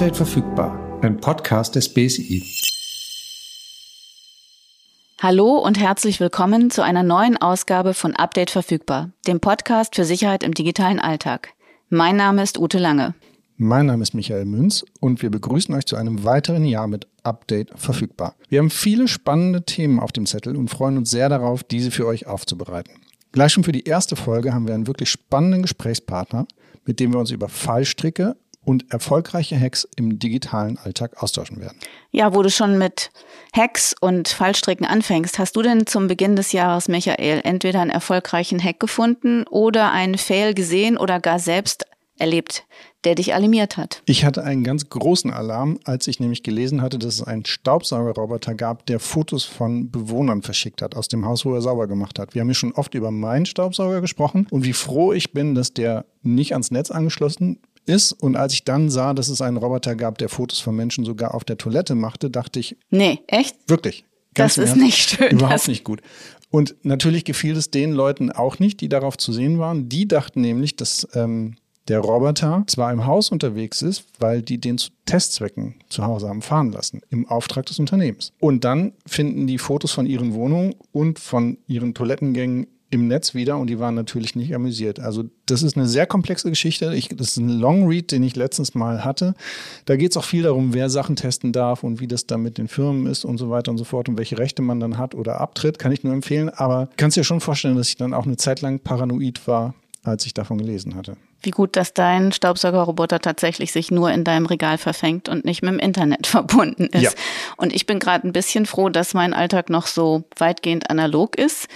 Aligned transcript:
Update 0.00 0.16
verfügbar, 0.16 0.98
ein 1.02 1.20
Podcast 1.20 1.74
des 1.74 1.92
BSI. 1.92 2.42
Hallo 5.20 5.58
und 5.58 5.78
herzlich 5.78 6.20
willkommen 6.20 6.70
zu 6.70 6.80
einer 6.80 7.02
neuen 7.02 7.36
Ausgabe 7.36 7.92
von 7.92 8.16
Update 8.16 8.48
verfügbar, 8.48 9.10
dem 9.26 9.40
Podcast 9.40 9.96
für 9.96 10.06
Sicherheit 10.06 10.42
im 10.42 10.54
digitalen 10.54 11.00
Alltag. 11.00 11.50
Mein 11.90 12.16
Name 12.16 12.42
ist 12.42 12.58
Ute 12.58 12.78
Lange. 12.78 13.12
Mein 13.58 13.84
Name 13.84 14.02
ist 14.02 14.14
Michael 14.14 14.46
Münz 14.46 14.86
und 15.00 15.20
wir 15.20 15.28
begrüßen 15.28 15.74
euch 15.74 15.84
zu 15.84 15.96
einem 15.96 16.24
weiteren 16.24 16.64
Jahr 16.64 16.86
mit 16.86 17.06
Update 17.22 17.78
verfügbar. 17.78 18.36
Wir 18.48 18.60
haben 18.60 18.70
viele 18.70 19.06
spannende 19.06 19.66
Themen 19.66 20.00
auf 20.00 20.12
dem 20.12 20.24
Zettel 20.24 20.56
und 20.56 20.70
freuen 20.70 20.96
uns 20.96 21.10
sehr 21.10 21.28
darauf, 21.28 21.62
diese 21.62 21.90
für 21.90 22.06
euch 22.06 22.26
aufzubereiten. 22.26 22.94
Gleich 23.32 23.52
schon 23.52 23.64
für 23.64 23.72
die 23.72 23.84
erste 23.84 24.16
Folge 24.16 24.54
haben 24.54 24.66
wir 24.66 24.72
einen 24.72 24.86
wirklich 24.86 25.10
spannenden 25.10 25.60
Gesprächspartner, 25.60 26.46
mit 26.86 27.00
dem 27.00 27.12
wir 27.12 27.20
uns 27.20 27.32
über 27.32 27.50
Fallstricke 27.50 28.34
und 28.70 28.92
erfolgreiche 28.92 29.58
Hacks 29.58 29.86
im 29.96 30.20
digitalen 30.20 30.78
Alltag 30.78 31.20
austauschen 31.20 31.60
werden. 31.60 31.76
Ja, 32.12 32.36
wo 32.36 32.42
du 32.42 32.50
schon 32.50 32.78
mit 32.78 33.10
Hacks 33.52 33.96
und 34.00 34.28
Fallstricken 34.28 34.86
anfängst, 34.86 35.40
hast 35.40 35.56
du 35.56 35.62
denn 35.62 35.88
zum 35.88 36.06
Beginn 36.06 36.36
des 36.36 36.52
Jahres, 36.52 36.86
Michael, 36.86 37.40
entweder 37.42 37.80
einen 37.80 37.90
erfolgreichen 37.90 38.62
Hack 38.62 38.78
gefunden 38.78 39.44
oder 39.50 39.90
einen 39.90 40.16
Fail 40.16 40.54
gesehen 40.54 40.96
oder 40.96 41.18
gar 41.18 41.40
selbst 41.40 41.84
erlebt, 42.16 42.64
der 43.02 43.16
dich 43.16 43.34
alarmiert 43.34 43.76
hat? 43.76 44.02
Ich 44.06 44.24
hatte 44.24 44.44
einen 44.44 44.62
ganz 44.62 44.88
großen 44.88 45.32
Alarm, 45.32 45.80
als 45.82 46.06
ich 46.06 46.20
nämlich 46.20 46.44
gelesen 46.44 46.80
hatte, 46.80 47.00
dass 47.00 47.14
es 47.14 47.22
einen 47.24 47.46
Staubsaugerroboter 47.46 48.54
gab, 48.54 48.86
der 48.86 49.00
Fotos 49.00 49.42
von 49.42 49.90
Bewohnern 49.90 50.42
verschickt 50.42 50.80
hat 50.80 50.94
aus 50.94 51.08
dem 51.08 51.24
Haus, 51.24 51.44
wo 51.44 51.54
er 51.54 51.62
sauber 51.62 51.88
gemacht 51.88 52.20
hat. 52.20 52.34
Wir 52.34 52.42
haben 52.42 52.48
ja 52.48 52.54
schon 52.54 52.72
oft 52.72 52.94
über 52.94 53.10
meinen 53.10 53.46
Staubsauger 53.46 54.00
gesprochen 54.00 54.46
und 54.50 54.64
wie 54.64 54.74
froh 54.74 55.12
ich 55.12 55.32
bin, 55.32 55.56
dass 55.56 55.74
der 55.74 56.04
nicht 56.22 56.52
ans 56.52 56.70
Netz 56.70 56.92
angeschlossen 56.92 57.58
ist. 57.86 58.12
Und 58.12 58.36
als 58.36 58.52
ich 58.52 58.64
dann 58.64 58.90
sah, 58.90 59.14
dass 59.14 59.28
es 59.28 59.40
einen 59.40 59.56
Roboter 59.56 59.96
gab, 59.96 60.18
der 60.18 60.28
Fotos 60.28 60.60
von 60.60 60.74
Menschen 60.76 61.04
sogar 61.04 61.34
auf 61.34 61.44
der 61.44 61.58
Toilette 61.58 61.94
machte, 61.94 62.30
dachte 62.30 62.60
ich. 62.60 62.76
Nee, 62.90 63.20
echt? 63.26 63.56
Wirklich. 63.68 64.04
das 64.34 64.58
ist 64.58 64.76
nicht 64.76 65.10
schön. 65.10 65.32
Überhaupt 65.32 65.68
nicht 65.68 65.84
gut. 65.84 66.00
Und 66.50 66.74
natürlich 66.82 67.24
gefiel 67.24 67.56
es 67.56 67.70
den 67.70 67.92
Leuten 67.92 68.32
auch 68.32 68.58
nicht, 68.58 68.80
die 68.80 68.88
darauf 68.88 69.16
zu 69.16 69.32
sehen 69.32 69.58
waren. 69.58 69.88
Die 69.88 70.08
dachten 70.08 70.40
nämlich, 70.40 70.76
dass 70.76 71.06
ähm, 71.14 71.56
der 71.88 72.00
Roboter 72.00 72.64
zwar 72.66 72.92
im 72.92 73.06
Haus 73.06 73.30
unterwegs 73.30 73.82
ist, 73.82 74.04
weil 74.18 74.42
die 74.42 74.58
den 74.60 74.78
zu 74.78 74.90
Testzwecken 75.06 75.76
zu 75.88 76.04
Hause 76.04 76.28
haben 76.28 76.42
fahren 76.42 76.72
lassen, 76.72 77.00
im 77.10 77.26
Auftrag 77.26 77.66
des 77.66 77.78
Unternehmens. 77.78 78.32
Und 78.38 78.64
dann 78.64 78.92
finden 79.06 79.46
die 79.46 79.58
Fotos 79.58 79.92
von 79.92 80.06
ihren 80.06 80.34
Wohnungen 80.34 80.74
und 80.92 81.18
von 81.18 81.58
ihren 81.66 81.94
Toilettengängen 81.94 82.68
im 82.90 83.06
Netz 83.06 83.34
wieder 83.34 83.56
und 83.56 83.68
die 83.68 83.78
waren 83.78 83.94
natürlich 83.94 84.34
nicht 84.34 84.54
amüsiert. 84.54 84.98
Also 84.98 85.24
das 85.46 85.62
ist 85.62 85.76
eine 85.76 85.86
sehr 85.86 86.06
komplexe 86.06 86.50
Geschichte. 86.50 86.92
Ich, 86.94 87.08
das 87.08 87.28
ist 87.28 87.36
ein 87.36 87.48
Long 87.48 87.86
Read, 87.86 88.10
den 88.10 88.22
ich 88.24 88.34
letztens 88.34 88.74
mal 88.74 89.04
hatte. 89.04 89.34
Da 89.84 89.96
geht 89.96 90.10
es 90.10 90.16
auch 90.16 90.24
viel 90.24 90.42
darum, 90.42 90.74
wer 90.74 90.90
Sachen 90.90 91.14
testen 91.14 91.52
darf 91.52 91.84
und 91.84 92.00
wie 92.00 92.08
das 92.08 92.26
dann 92.26 92.42
mit 92.42 92.58
den 92.58 92.66
Firmen 92.66 93.06
ist 93.06 93.24
und 93.24 93.38
so 93.38 93.48
weiter 93.48 93.70
und 93.70 93.78
so 93.78 93.84
fort 93.84 94.08
und 94.08 94.18
welche 94.18 94.38
Rechte 94.38 94.60
man 94.62 94.80
dann 94.80 94.98
hat 94.98 95.14
oder 95.14 95.40
abtritt. 95.40 95.78
Kann 95.78 95.92
ich 95.92 96.02
nur 96.02 96.12
empfehlen. 96.12 96.48
Aber 96.48 96.88
kannst 96.96 97.16
dir 97.16 97.24
schon 97.24 97.40
vorstellen, 97.40 97.76
dass 97.76 97.88
ich 97.88 97.96
dann 97.96 98.12
auch 98.12 98.26
eine 98.26 98.36
Zeit 98.36 98.60
lang 98.60 98.80
paranoid 98.80 99.46
war, 99.46 99.74
als 100.02 100.26
ich 100.26 100.34
davon 100.34 100.58
gelesen 100.58 100.96
hatte. 100.96 101.16
Wie 101.42 101.50
gut, 101.50 101.76
dass 101.76 101.94
dein 101.94 102.32
Staubsaugerroboter 102.32 103.18
tatsächlich 103.20 103.72
sich 103.72 103.90
nur 103.90 104.10
in 104.10 104.24
deinem 104.24 104.46
Regal 104.46 104.78
verfängt 104.78 105.28
und 105.28 105.44
nicht 105.44 105.62
mit 105.62 105.72
dem 105.72 105.78
Internet 105.78 106.26
verbunden 106.26 106.86
ist. 106.86 107.02
Ja. 107.02 107.10
Und 107.56 107.72
ich 107.72 107.86
bin 107.86 108.00
gerade 108.00 108.26
ein 108.26 108.32
bisschen 108.32 108.66
froh, 108.66 108.88
dass 108.88 109.14
mein 109.14 109.32
Alltag 109.32 109.70
noch 109.70 109.86
so 109.86 110.24
weitgehend 110.36 110.90
analog 110.90 111.38
ist. 111.38 111.68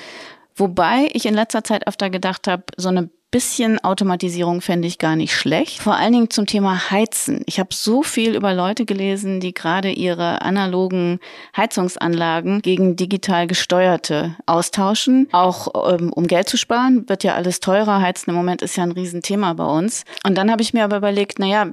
Wobei 0.56 1.08
ich 1.12 1.27
in 1.27 1.34
letzter 1.34 1.64
Zeit 1.64 1.86
öfter 1.86 2.10
gedacht 2.10 2.47
habe, 2.47 2.64
so 2.77 2.88
eine 2.88 3.10
bisschen 3.34 3.83
Automatisierung 3.83 4.61
fände 4.61 4.86
ich 4.86 4.98
gar 4.98 5.16
nicht 5.16 5.34
schlecht. 5.34 5.83
Vor 5.83 5.96
allen 5.96 6.12
Dingen 6.12 6.30
zum 6.30 6.46
Thema 6.46 6.92
Heizen. 6.92 7.42
Ich 7.46 7.58
habe 7.58 7.70
so 7.74 8.05
viel 8.05 8.36
über 8.36 8.55
Leute 8.55 8.84
gelesen, 8.84 9.40
die 9.40 9.52
gerade 9.52 9.90
ihre 9.90 10.42
analogen 10.42 11.18
Heizungsanlagen 11.56 12.62
gegen 12.62 12.95
digital 12.95 13.48
gesteuerte 13.48 14.36
austauschen. 14.46 15.27
Auch 15.33 15.90
ähm, 15.92 16.12
um 16.12 16.29
Geld 16.29 16.48
zu 16.48 16.56
sparen, 16.56 17.08
wird 17.08 17.24
ja 17.24 17.34
alles 17.34 17.58
teurer. 17.58 18.00
Heizen 18.00 18.30
im 18.30 18.36
Moment 18.36 18.62
ist 18.62 18.77
ja 18.77 18.84
ein 18.84 18.92
Riesenthema 18.92 19.52
bei 19.55 19.67
uns. 19.67 20.05
Und 20.24 20.39
dann 20.39 20.52
habe 20.52 20.62
ich 20.62 20.73
mir 20.73 20.84
aber 20.84 20.98
überlegt, 20.98 21.40
naja, 21.40 21.67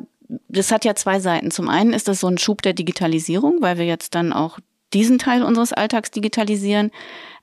das 0.48 0.72
hat 0.72 0.84
ja 0.84 0.96
zwei 0.96 1.20
Seiten. 1.20 1.52
Zum 1.52 1.70
einen 1.70 1.94
ist 1.94 2.08
das 2.08 2.22
so 2.22 2.28
ein 2.28 2.40
Schub 2.40 2.64
der 2.64 2.74
Digitalisierung, 2.74 3.58
weil 3.62 3.78
wir 3.78 3.86
jetzt 3.86 4.16
dann 4.16 4.34
auch 4.34 4.58
diesen 4.94 5.20
Teil 5.20 5.44
unseres 5.44 5.74
Alltags 5.74 6.10
digitalisieren. 6.10 6.90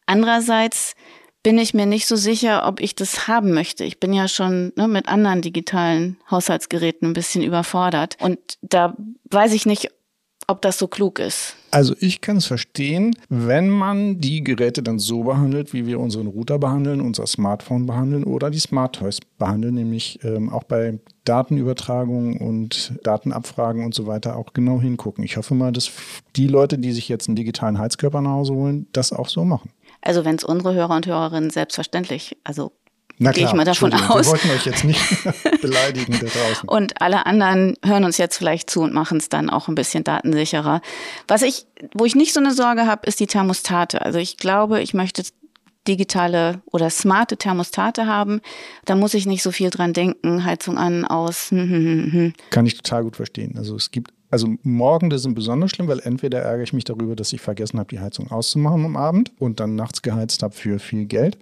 Andererseits 0.06 0.96
bin 1.43 1.59
ich 1.59 1.75
mir 1.75 1.87
nicht 1.87 2.06
so 2.06 2.16
sicher, 2.16 2.66
ob 2.66 2.81
ich 2.81 2.94
das 2.94 3.28
haben 3.28 3.53
möchte. 3.53 3.84
Ich 3.84 4.00
bin 4.00 4.12
ja 4.12 4.28
schon 4.28 4.72
ne, 4.76 4.88
mit 4.88 5.09
anderen 5.09 5.43
digitalen 5.43 6.16
Haushaltsgeräten 6.31 7.09
ein 7.09 7.15
bisschen 7.15 7.43
überfordert. 7.43 8.16
Und 8.21 8.38
da 8.62 8.97
weiß 9.31 9.53
ich 9.53 9.66
nicht, 9.66 9.91
ob 10.50 10.62
das 10.62 10.78
so 10.78 10.88
klug 10.88 11.19
ist. 11.19 11.56
Also 11.71 11.94
ich 12.00 12.22
kann 12.22 12.38
es 12.38 12.47
verstehen, 12.47 13.15
wenn 13.28 13.69
man 13.69 14.19
die 14.19 14.43
Geräte 14.43 14.82
dann 14.82 14.99
so 14.99 15.25
behandelt, 15.25 15.75
wie 15.75 15.87
wir 15.87 16.00
unseren 16.00 16.26
Router 16.26 16.59
behandeln, 16.59 17.03
unser 17.03 17.26
Smartphone 17.26 17.84
behandeln 17.84 18.25
oder 18.25 18.50
die 18.50 18.59
Smart 18.59 18.94
Toys 18.94 19.19
behandeln, 19.37 19.75
nämlich 19.75 20.19
ähm, 20.25 20.49
auch 20.49 20.65
bei 20.65 20.99
Datenübertragung 21.25 22.38
und 22.38 22.94
Datenabfragen 23.03 23.84
und 23.84 23.94
so 23.94 24.06
weiter 24.06 24.37
auch 24.37 24.55
genau 24.55 24.81
hingucken. 24.81 25.22
Ich 25.22 25.37
hoffe 25.37 25.55
mal, 25.55 25.70
dass 25.70 25.91
die 26.37 26.47
Leute, 26.47 26.78
die 26.78 26.93
sich 26.93 27.10
jetzt 27.10 27.28
einen 27.28 27.37
digitalen 27.37 27.78
Heizkörper 27.78 28.22
nach 28.22 28.31
Hause 28.31 28.55
holen, 28.55 28.87
das 28.93 29.12
auch 29.12 29.28
so 29.28 29.44
machen. 29.44 29.70
Also 30.08 30.24
wenn 30.24 30.36
es 30.36 30.44
unsere 30.44 30.72
Hörer 30.72 30.96
und 30.96 31.06
Hörerinnen 31.06 31.50
selbstverständlich, 31.50 32.38
also 32.42 32.72
gehe 33.19 33.44
ich 33.44 33.52
mal 33.52 33.66
davon 33.66 33.92
aus. 33.92 34.24
Wir 34.24 34.32
wollten 34.32 34.50
euch 34.52 34.64
jetzt 34.64 34.82
nicht 34.84 34.98
beleidigen 35.60 36.19
da 36.19 36.26
draußen. 36.26 36.66
Und 36.66 37.02
alle 37.02 37.26
anderen 37.26 37.74
hören 37.84 38.04
uns 38.04 38.16
jetzt 38.16 38.38
vielleicht 38.38 38.70
zu 38.70 38.80
und 38.80 38.94
machen 38.94 39.19
es 39.19 39.28
dann 39.28 39.50
auch 39.50 39.69
ein 39.69 39.74
bisschen 39.74 40.04
datensicherer. 40.04 40.80
Was 41.26 41.42
ich, 41.42 41.66
wo 41.92 42.06
ich 42.06 42.14
nicht 42.14 42.32
so 42.32 42.41
eine 42.41 42.54
Sorge 42.54 42.86
habe, 42.86 43.06
ist 43.06 43.20
die 43.20 43.26
Thermostate. 43.26 44.00
Also 44.00 44.19
ich 44.19 44.38
glaube, 44.38 44.80
ich 44.80 44.94
möchte 44.94 45.22
digitale 45.86 46.62
oder 46.64 46.88
smarte 46.88 47.36
Thermostate 47.36 48.06
haben. 48.06 48.40
Da 48.86 48.94
muss 48.96 49.12
ich 49.12 49.26
nicht 49.26 49.42
so 49.42 49.50
viel 49.50 49.69
dran 49.69 49.92
denken, 49.92 50.46
Heizung 50.46 50.78
an, 50.78 51.04
aus. 51.04 51.50
Hm, 51.50 51.69
hm, 51.69 52.12
hm, 52.12 52.32
Kann 52.48 52.64
ich 52.64 52.76
total 52.76 53.04
gut 53.04 53.16
verstehen. 53.16 53.58
Also 53.58 53.76
es 53.76 53.90
gibt 53.90 54.10
also 54.30 54.48
Morgende 54.62 55.18
sind 55.18 55.34
besonders 55.34 55.70
schlimm, 55.70 55.88
weil 55.88 56.00
entweder 56.00 56.40
ärgere 56.40 56.64
ich 56.64 56.72
mich 56.72 56.84
darüber, 56.84 57.16
dass 57.16 57.32
ich 57.32 57.40
vergessen 57.40 57.78
habe, 57.78 57.88
die 57.88 58.00
Heizung 58.00 58.30
auszumachen 58.30 58.84
am 58.84 58.96
Abend 58.96 59.32
und 59.38 59.60
dann 59.60 59.74
nachts 59.74 60.02
geheizt 60.02 60.42
habe 60.42 60.54
für 60.54 60.78
viel 60.78 61.06
Geld. 61.06 61.38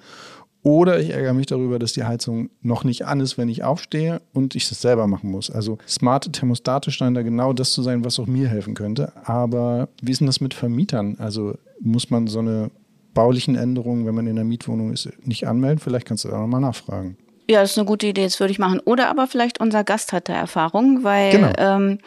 Oder 0.63 0.99
ich 0.99 1.11
ärgere 1.11 1.33
mich 1.33 1.47
darüber, 1.47 1.79
dass 1.79 1.93
die 1.93 2.03
Heizung 2.03 2.51
noch 2.61 2.83
nicht 2.83 3.07
an 3.07 3.21
ist, 3.21 3.39
wenn 3.39 3.49
ich 3.49 3.63
aufstehe 3.63 4.21
und 4.33 4.57
ich 4.57 4.69
das 4.69 4.81
selber 4.81 5.07
machen 5.07 5.31
muss. 5.31 5.49
Also 5.49 5.79
smarte 5.87 6.33
Thermostate 6.33 6.91
scheinen 6.91 7.15
da 7.15 7.23
genau 7.23 7.53
das 7.53 7.73
zu 7.73 7.83
sein, 7.83 8.05
was 8.05 8.19
auch 8.19 8.27
mir 8.27 8.49
helfen 8.49 8.75
könnte. 8.75 9.13
Aber 9.25 9.89
wie 10.03 10.11
ist 10.11 10.19
denn 10.19 10.27
das 10.27 10.41
mit 10.41 10.55
Vermietern? 10.55 11.17
Also 11.21 11.55
muss 11.81 12.11
man 12.11 12.27
so 12.27 12.41
eine 12.41 12.73
baulichen 13.15 13.55
Änderungen, 13.55 14.07
wenn 14.07 14.15
man 14.17 14.27
in 14.27 14.35
der 14.35 14.45
Mietwohnung 14.45 14.93
ist, 14.93 15.09
nicht 15.25 15.47
anmelden? 15.47 15.79
Vielleicht 15.79 16.07
kannst 16.07 16.25
du 16.25 16.29
da 16.29 16.39
nochmal 16.39 16.61
nachfragen. 16.61 17.17
Ja, 17.49 17.61
das 17.61 17.71
ist 17.71 17.79
eine 17.79 17.87
gute 17.87 18.09
Idee, 18.09 18.25
das 18.25 18.41
würde 18.41 18.51
ich 18.51 18.59
machen. 18.59 18.81
Oder 18.85 19.09
aber 19.09 19.29
vielleicht 19.29 19.61
unser 19.61 19.85
Gast 19.85 20.13
hat 20.13 20.29
da 20.29 20.35
Erfahrung, 20.35 21.05
weil 21.05 21.31
genau. 21.31 21.53
ähm, 21.59 21.99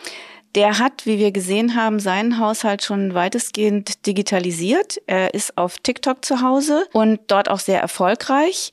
der 0.56 0.80
hat, 0.80 1.06
wie 1.06 1.20
wir 1.20 1.32
gesehen 1.32 1.76
haben, 1.76 2.00
seinen 2.00 2.40
Haushalt 2.40 2.84
schon 2.84 3.14
weitestgehend 3.14 4.06
digitalisiert. 4.06 5.02
Er 5.06 5.34
ist 5.34 5.58
auf 5.58 5.78
TikTok 5.78 6.26
zu 6.26 6.42
Hause 6.42 6.88
und 6.94 7.20
dort 7.28 7.50
auch 7.50 7.60
sehr 7.60 7.80
erfolgreich. 7.80 8.72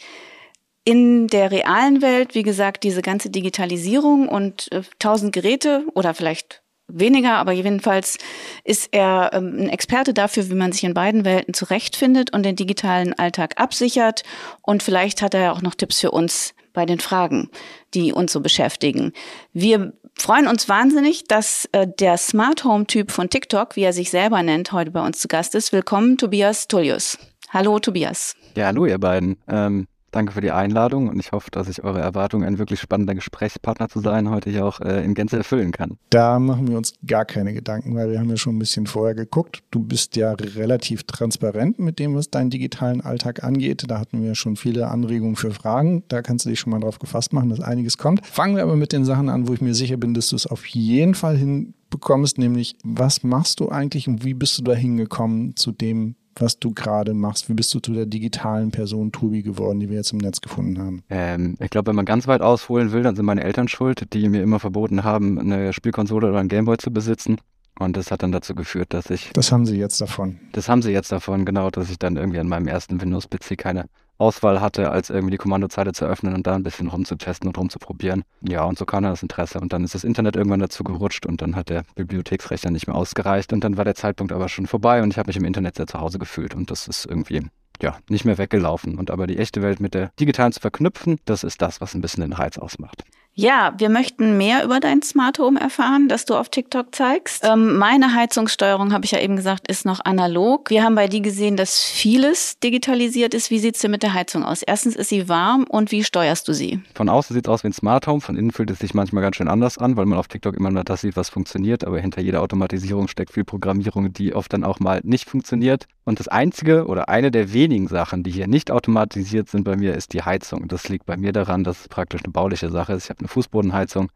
In 0.85 1.27
der 1.27 1.51
realen 1.51 2.01
Welt, 2.01 2.35
wie 2.35 2.45
gesagt, 2.45 2.85
diese 2.85 3.03
ganze 3.03 3.29
Digitalisierung 3.29 4.29
und 4.29 4.71
äh, 4.73 4.83
tausend 4.99 5.33
Geräte 5.33 5.85
oder 5.95 6.15
vielleicht 6.15 6.63
weniger, 6.89 7.35
aber 7.35 7.53
jedenfalls 7.53 8.19
ist 8.63 8.89
er 8.93 9.31
ähm, 9.33 9.57
ein 9.59 9.69
Experte 9.69 10.15
dafür, 10.15 10.49
wie 10.49 10.55
man 10.55 10.73
sich 10.73 10.85
in 10.85 10.95
beiden 10.95 11.25
Welten 11.25 11.55
zurechtfindet 11.55 12.33
und 12.33 12.45
den 12.45 12.57
digitalen 12.57 13.13
Alltag 13.15 13.61
absichert. 13.61 14.23
Und 14.63 14.83
vielleicht 14.83 15.23
hat 15.23 15.35
er 15.35 15.41
ja 15.41 15.53
auch 15.53 15.63
noch 15.63 15.75
Tipps 15.75 16.01
für 16.01 16.13
uns 16.13 16.55
bei 16.73 16.87
den 16.87 17.01
Fragen, 17.01 17.51
die 17.95 18.13
uns 18.13 18.33
so 18.33 18.41
beschäftigen. 18.41 19.13
Wir 19.53 19.93
freuen 20.17 20.49
uns 20.49 20.69
wahnsinnig, 20.69 21.25
dass 21.25 21.69
äh, 21.73 21.87
der 21.87 22.17
Smart 22.17 22.65
Home 22.65 22.87
Typ 22.87 23.11
von 23.11 23.31
TikTok, 23.31 23.77
wie 23.77 23.83
er 23.83 23.93
sich 23.93 24.11
selber 24.11 24.43
nennt, 24.43 24.73
heute 24.73 24.91
bei 24.91 25.05
uns 25.05 25.19
zu 25.19 25.29
Gast 25.29 25.55
ist. 25.55 25.73
Willkommen, 25.73 26.19
Tobias 26.19 26.69
Tullius. 26.69 27.19
Hallo, 27.51 27.79
Tobias. 27.79 28.35
Ja, 28.57 28.67
hallo, 28.67 28.87
ihr 28.87 28.99
beiden. 28.99 29.37
Ähm, 29.49 29.87
Danke 30.11 30.33
für 30.33 30.41
die 30.41 30.51
Einladung 30.51 31.09
und 31.09 31.19
ich 31.19 31.33
hoffe, 31.33 31.51
dass 31.51 31.69
ich 31.69 31.85
eure 31.85 32.01
Erwartung, 32.01 32.45
ein 32.45 32.59
wirklich 32.59 32.81
spannender 32.81 33.15
Gesprächspartner 33.15 33.89
zu 33.89 34.01
sein, 34.01 34.31
heute 34.31 34.51
hier 34.51 34.65
auch 34.65 34.81
äh, 34.81 35.05
in 35.05 35.15
Gänze 35.15 35.37
erfüllen 35.37 35.73
kann. 35.73 35.99
Da 36.11 36.39
machen 36.39 36.69
wir 36.69 36.77
uns 36.77 36.95
gar 37.07 37.25
keine 37.25 37.53
Gedanken, 37.53 37.95
weil 37.95 38.11
wir 38.11 38.19
haben 38.19 38.31
ja 38.31 38.37
schon 38.37 38.57
ein 38.57 38.59
bisschen 38.59 38.87
vorher 38.87 39.15
geguckt. 39.15 39.63
Du 39.71 39.81
bist 39.81 40.17
ja 40.17 40.33
relativ 40.33 41.05
transparent 41.05 41.79
mit 41.79 41.99
dem, 41.99 42.15
was 42.15 42.31
deinen 42.31 42.51
digitalen 42.51 43.01
Alltag 43.01 43.45
angeht. 43.45 43.85
Da 43.89 43.99
hatten 43.99 44.23
wir 44.23 44.35
schon 44.35 44.57
viele 44.57 44.89
Anregungen 44.89 45.37
für 45.37 45.51
Fragen. 45.51 46.05
Da 46.09 46.23
kannst 46.23 46.47
du 46.47 46.51
dich 46.51 46.61
schon 46.61 46.71
mal 46.71 46.81
drauf 46.81 46.99
gefasst 46.99 47.33
machen, 47.33 47.51
dass 47.51 47.61
einiges 47.61 47.99
kommt. 47.99 48.25
Fangen 48.27 48.57
wir 48.57 48.63
aber 48.63 48.77
mit 48.77 48.93
den 48.93 49.05
Sachen 49.05 49.29
an, 49.29 49.49
wo 49.49 49.55
ich 49.55 49.61
mir 49.61 49.75
sicher 49.75 49.97
bin, 49.97 50.15
dass 50.15 50.29
du 50.29 50.37
es 50.37 50.47
auf 50.47 50.67
jeden 50.67 51.15
Fall 51.15 51.37
hinbekommst, 51.37 52.39
nämlich 52.39 52.77
was 52.85 53.23
machst 53.23 53.61
du 53.61 53.69
eigentlich 53.69 54.09
und 54.09 54.25
wie 54.25 54.35
bist 54.35 54.59
du 54.59 54.63
da 54.63 54.73
hingekommen 54.73 55.57
zu 55.57 55.73
dem, 55.73 56.17
was 56.41 56.59
du 56.59 56.73
gerade 56.73 57.15
machst? 57.15 57.49
Wie 57.49 57.55
bist 57.55 57.73
du 57.75 57.81
zu 57.81 57.93
der 57.93 58.07
digitalen 58.07 58.71
Person 58.71 59.13
Tobi 59.13 59.43
geworden, 59.43 59.81
die 59.81 59.89
wir 59.89 59.97
jetzt 59.97 60.13
im 60.13 60.19
Netz 60.19 60.41
gefunden 60.41 60.79
haben? 60.79 61.03
Ähm, 61.11 61.57
ich 61.61 61.71
glaube, 61.71 61.89
wenn 61.89 61.97
man 61.97 62.05
ganz 62.05 62.27
weit 62.27 62.43
ausholen 62.43 62.93
will, 62.93 63.03
dann 63.03 63.17
sind 63.17 63.25
meine 63.25 63.45
Eltern 63.45 63.69
schuld, 63.69 64.13
die 64.13 64.29
mir 64.29 64.43
immer 64.43 64.61
verboten 64.61 65.05
haben, 65.05 65.39
eine 65.39 65.73
Spielkonsole 65.73 66.29
oder 66.29 66.39
einen 66.39 66.49
Gameboy 66.49 66.77
zu 66.79 66.91
besitzen. 66.91 67.39
Und 67.79 67.97
das 67.97 68.11
hat 68.11 68.23
dann 68.23 68.33
dazu 68.33 68.55
geführt, 68.55 68.95
dass 68.95 69.11
ich. 69.11 69.31
Das 69.35 69.53
haben 69.53 69.67
sie 69.67 69.77
jetzt 69.77 70.01
davon. 70.01 70.39
Das 70.53 70.69
haben 70.69 70.81
sie 70.81 70.93
jetzt 70.93 71.13
davon, 71.13 71.45
genau, 71.45 71.71
dass 71.71 71.91
ich 71.91 71.99
dann 71.99 72.17
irgendwie 72.17 72.39
an 72.39 72.49
meinem 72.49 72.69
ersten 72.69 73.01
Windows-PC 73.01 73.59
keine 73.59 73.85
Auswahl 74.19 74.61
hatte, 74.61 74.91
als 74.91 75.11
irgendwie 75.11 75.33
die 75.33 75.37
Kommandozeile 75.37 75.93
zu 75.93 76.07
öffnen 76.07 76.35
und 76.35 76.47
da 76.47 76.55
ein 76.55 76.63
bisschen 76.63 76.89
rumzutesten 76.89 77.49
und 77.49 77.59
rumzuprobieren. 77.59 78.25
Ja, 78.41 78.65
und 78.65 78.79
so 78.79 78.85
kam 78.85 79.03
dann 79.03 79.13
das 79.13 79.23
Interesse. 79.23 79.61
Und 79.61 79.73
dann 79.73 79.85
ist 79.85 79.95
das 79.95 80.05
Internet 80.05 80.37
irgendwann 80.37 80.61
dazu 80.61 80.85
gerutscht 80.85 81.27
und 81.27 81.43
dann 81.43 81.57
hat 81.57 81.69
der 81.69 81.85
Bibliotheksrechner 81.95 82.71
nicht 82.71 82.87
mehr 82.87 82.97
ausgereicht. 82.97 83.53
Und 83.53 83.63
dann 83.65 83.77
war 83.77 83.85
der 83.85 83.95
Zeitpunkt 83.95 84.33
aber 84.33 84.49
schon 84.49 84.67
vorbei 84.67 85.03
und 85.03 85.13
ich 85.13 85.19
habe 85.19 85.29
mich 85.29 85.37
im 85.37 85.45
Internet 85.45 85.77
sehr 85.77 85.87
zu 85.87 86.01
Hause 86.01 86.19
gefühlt. 86.19 86.55
Und 86.55 86.71
das 86.71 86.89
ist 86.89 87.07
irgendwie 87.07 87.47
ja, 87.83 87.99
nicht 88.09 88.25
mehr 88.25 88.39
weggelaufen. 88.39 88.99
Und 88.99 89.11
aber 89.11 89.27
die 89.27 89.39
echte 89.39 89.63
Welt 89.63 89.81
mit 89.81 89.95
der 89.95 90.11
digitalen 90.19 90.53
zu 90.53 90.61
verknüpfen, 90.61 91.19
das 91.25 91.45
ist 91.45 91.61
das, 91.63 91.81
was 91.81 91.95
ein 91.95 92.01
bisschen 92.01 92.23
den 92.23 92.33
Reiz 92.33 92.59
ausmacht. 92.59 93.05
Ja, 93.39 93.75
wir 93.77 93.91
möchten 93.91 94.39
mehr 94.39 94.65
über 94.65 94.81
dein 94.81 95.03
Smart 95.03 95.39
Home 95.39 95.61
erfahren, 95.61 96.09
das 96.09 96.25
du 96.25 96.37
auf 96.37 96.49
TikTok 96.49 96.95
zeigst. 96.95 97.45
Ähm, 97.45 97.77
meine 97.77 98.15
Heizungssteuerung, 98.15 98.95
habe 98.95 99.05
ich 99.05 99.11
ja 99.11 99.21
eben 99.21 99.37
gesagt, 99.37 99.69
ist 99.69 99.85
noch 99.85 100.01
analog. 100.03 100.71
Wir 100.71 100.83
haben 100.83 100.95
bei 100.95 101.07
dir 101.07 101.21
gesehen, 101.21 101.59
dass 101.59 101.85
vieles 101.85 102.59
digitalisiert 102.61 103.35
ist. 103.35 103.51
Wie 103.51 103.59
sieht's 103.59 103.81
denn 103.81 103.91
mit 103.91 104.03
der 104.03 104.15
Heizung 104.15 104.43
aus? 104.43 104.63
Erstens 104.63 104.97
ist 104.97 105.11
sie 105.11 105.29
warm 105.29 105.65
und 105.65 105.93
wie 105.93 106.03
steuerst 106.03 106.49
du 106.49 106.55
sie? 106.55 106.81
Von 106.95 107.11
außen 107.11 107.35
sieht 107.35 107.47
es 107.47 107.53
aus 107.53 107.63
wie 107.63 107.69
ein 107.69 107.75
Smart 107.75 108.07
Home, 108.07 108.23
von 108.23 108.39
innen 108.39 108.53
fühlt 108.53 108.71
es 108.71 108.79
sich 108.79 108.95
manchmal 108.95 109.23
ganz 109.23 109.37
schön 109.37 109.49
anders 109.49 109.77
an, 109.77 109.99
weil 109.99 110.07
man 110.07 110.19
auf 110.19 110.29
TikTok 110.29 110.57
immer 110.57 110.71
nur 110.71 110.85
das 110.85 111.03
sieht, 111.03 111.17
was 111.17 111.29
funktioniert, 111.29 111.85
aber 111.85 112.01
hinter 112.01 112.23
jeder 112.23 112.41
Automatisierung 112.41 113.07
steckt 113.07 113.35
viel 113.35 113.45
Programmierung, 113.45 114.15
die 114.15 114.35
oft 114.35 114.51
dann 114.51 114.65
auch 114.65 114.81
mal 114.81 115.03
nicht 115.05 115.29
funktioniert. 115.29 115.87
Und 116.07 116.21
das 116.21 116.29
einzige 116.29 116.87
oder 116.87 117.11
eine 117.11 117.33
der 117.33 117.53
wenigen 117.53 117.89
Sachen, 117.89 118.23
die 118.23 118.31
hier 118.31 118.47
nicht 118.47 118.71
automatisiert 118.71 119.51
sind 119.51 119.65
bei 119.65 119.77
mir, 119.77 119.95
ist 119.95 120.13
die 120.13 120.23
Heizung. 120.23 120.69
Das 120.69 120.89
liegt 120.89 121.05
bei 121.05 121.17
mir 121.17 121.33
daran, 121.33 121.65
dass 121.65 121.81
es 121.81 121.89
praktisch 121.89 122.23
eine 122.25 122.33
bauliche 122.33 122.71
Sache 122.71 122.93
ist. 122.93 123.11
Ich 123.11 123.11
eine 123.27 123.33
Fußbodenheizung 123.33 124.11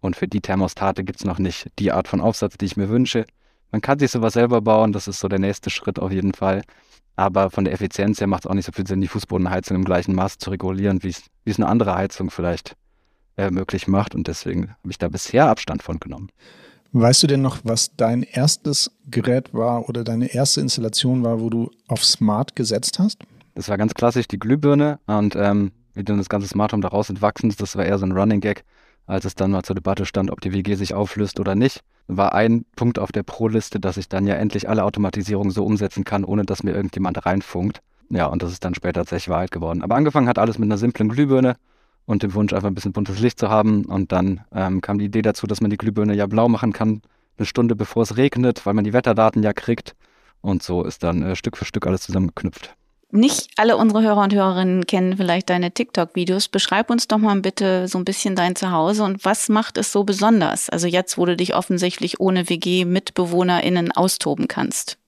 und 0.00 0.16
für 0.16 0.28
die 0.28 0.40
Thermostate 0.40 1.04
gibt 1.04 1.20
es 1.20 1.24
noch 1.24 1.38
nicht 1.38 1.70
die 1.78 1.92
Art 1.92 2.08
von 2.08 2.20
Aufsatz, 2.20 2.56
die 2.58 2.64
ich 2.64 2.76
mir 2.76 2.88
wünsche. 2.88 3.26
Man 3.70 3.80
kann 3.80 3.98
sich 3.98 4.10
sowas 4.10 4.34
selber 4.34 4.60
bauen, 4.62 4.92
das 4.92 5.08
ist 5.08 5.20
so 5.20 5.28
der 5.28 5.38
nächste 5.38 5.70
Schritt 5.70 5.98
auf 5.98 6.12
jeden 6.12 6.32
Fall. 6.32 6.62
Aber 7.16 7.50
von 7.50 7.64
der 7.64 7.72
Effizienz 7.72 8.20
her 8.20 8.26
macht 8.26 8.44
es 8.44 8.50
auch 8.50 8.54
nicht 8.54 8.66
so 8.66 8.72
viel 8.72 8.86
Sinn, 8.86 9.00
die 9.00 9.08
Fußbodenheizung 9.08 9.76
im 9.76 9.84
gleichen 9.84 10.14
Maß 10.14 10.38
zu 10.38 10.50
regulieren, 10.50 11.02
wie 11.02 11.14
es 11.44 11.58
eine 11.58 11.66
andere 11.66 11.94
Heizung 11.94 12.30
vielleicht 12.30 12.76
äh, 13.36 13.50
möglich 13.50 13.88
macht. 13.88 14.14
Und 14.14 14.28
deswegen 14.28 14.70
habe 14.70 14.90
ich 14.90 14.98
da 14.98 15.08
bisher 15.08 15.48
Abstand 15.48 15.82
von 15.82 15.98
genommen. 15.98 16.30
Weißt 16.92 17.22
du 17.22 17.26
denn 17.26 17.42
noch, 17.42 17.58
was 17.64 17.96
dein 17.96 18.22
erstes 18.22 18.90
Gerät 19.10 19.52
war 19.52 19.88
oder 19.88 20.04
deine 20.04 20.32
erste 20.32 20.60
Installation 20.60 21.24
war, 21.24 21.40
wo 21.40 21.50
du 21.50 21.70
auf 21.88 22.04
Smart 22.04 22.54
gesetzt 22.54 22.98
hast? 22.98 23.22
Das 23.54 23.68
war 23.68 23.78
ganz 23.78 23.94
klassisch 23.94 24.28
die 24.28 24.38
Glühbirne 24.38 24.98
und 25.06 25.34
ähm, 25.36 25.72
wie 25.96 26.04
dann 26.04 26.18
das 26.18 26.28
ganze 26.28 26.46
Smart 26.46 26.72
Home 26.72 26.82
daraus 26.82 27.10
entwachsen 27.10 27.50
ist, 27.50 27.60
das 27.60 27.74
war 27.74 27.84
eher 27.84 27.98
so 27.98 28.06
ein 28.06 28.12
Running 28.12 28.40
Gag, 28.40 28.64
als 29.06 29.24
es 29.24 29.34
dann 29.34 29.50
mal 29.50 29.62
zur 29.62 29.74
Debatte 29.74 30.04
stand, 30.04 30.30
ob 30.30 30.40
die 30.40 30.52
WG 30.52 30.74
sich 30.74 30.94
auflöst 30.94 31.40
oder 31.40 31.54
nicht. 31.54 31.82
War 32.06 32.34
ein 32.34 32.64
Punkt 32.76 32.98
auf 32.98 33.10
der 33.12 33.22
Pro-Liste, 33.22 33.80
dass 33.80 33.96
ich 33.96 34.08
dann 34.08 34.26
ja 34.26 34.34
endlich 34.34 34.68
alle 34.68 34.84
Automatisierung 34.84 35.50
so 35.50 35.64
umsetzen 35.64 36.04
kann, 36.04 36.24
ohne 36.24 36.44
dass 36.44 36.62
mir 36.62 36.74
irgendjemand 36.74 37.24
reinfunkt. 37.24 37.80
Ja, 38.10 38.26
und 38.26 38.42
das 38.42 38.52
ist 38.52 38.64
dann 38.64 38.74
später 38.74 39.00
tatsächlich 39.00 39.28
Wahrheit 39.28 39.50
geworden. 39.50 39.82
Aber 39.82 39.96
angefangen 39.96 40.28
hat 40.28 40.38
alles 40.38 40.58
mit 40.58 40.68
einer 40.68 40.78
simplen 40.78 41.08
Glühbirne 41.08 41.56
und 42.04 42.22
dem 42.22 42.34
Wunsch, 42.34 42.52
einfach 42.52 42.68
ein 42.68 42.74
bisschen 42.74 42.92
buntes 42.92 43.18
Licht 43.18 43.40
zu 43.40 43.48
haben. 43.48 43.84
Und 43.84 44.12
dann 44.12 44.42
ähm, 44.52 44.80
kam 44.80 44.98
die 44.98 45.06
Idee 45.06 45.22
dazu, 45.22 45.46
dass 45.46 45.60
man 45.60 45.70
die 45.70 45.76
Glühbirne 45.76 46.14
ja 46.14 46.26
blau 46.26 46.48
machen 46.48 46.72
kann, 46.72 47.02
eine 47.38 47.46
Stunde 47.46 47.74
bevor 47.74 48.02
es 48.04 48.16
regnet, 48.16 48.64
weil 48.64 48.74
man 48.74 48.84
die 48.84 48.92
Wetterdaten 48.92 49.42
ja 49.42 49.52
kriegt. 49.52 49.96
Und 50.40 50.62
so 50.62 50.84
ist 50.84 51.02
dann 51.02 51.22
äh, 51.22 51.36
Stück 51.36 51.56
für 51.56 51.64
Stück 51.64 51.86
alles 51.86 52.02
zusammengeknüpft. 52.02 52.76
Nicht 53.16 53.48
alle 53.56 53.78
unsere 53.78 54.02
Hörer 54.02 54.22
und 54.24 54.34
Hörerinnen 54.34 54.86
kennen 54.86 55.16
vielleicht 55.16 55.48
deine 55.48 55.70
TikTok-Videos. 55.70 56.48
Beschreib 56.48 56.90
uns 56.90 57.08
doch 57.08 57.16
mal 57.16 57.40
bitte 57.40 57.88
so 57.88 57.96
ein 57.96 58.04
bisschen 58.04 58.36
dein 58.36 58.56
Zuhause 58.56 59.04
und 59.04 59.24
was 59.24 59.48
macht 59.48 59.78
es 59.78 59.90
so 59.90 60.04
besonders? 60.04 60.68
Also 60.68 60.86
jetzt, 60.86 61.16
wo 61.16 61.24
du 61.24 61.34
dich 61.34 61.54
offensichtlich 61.54 62.20
ohne 62.20 62.50
WG-MitbewohnerInnen 62.50 63.92
austoben 63.92 64.48
kannst. 64.48 64.98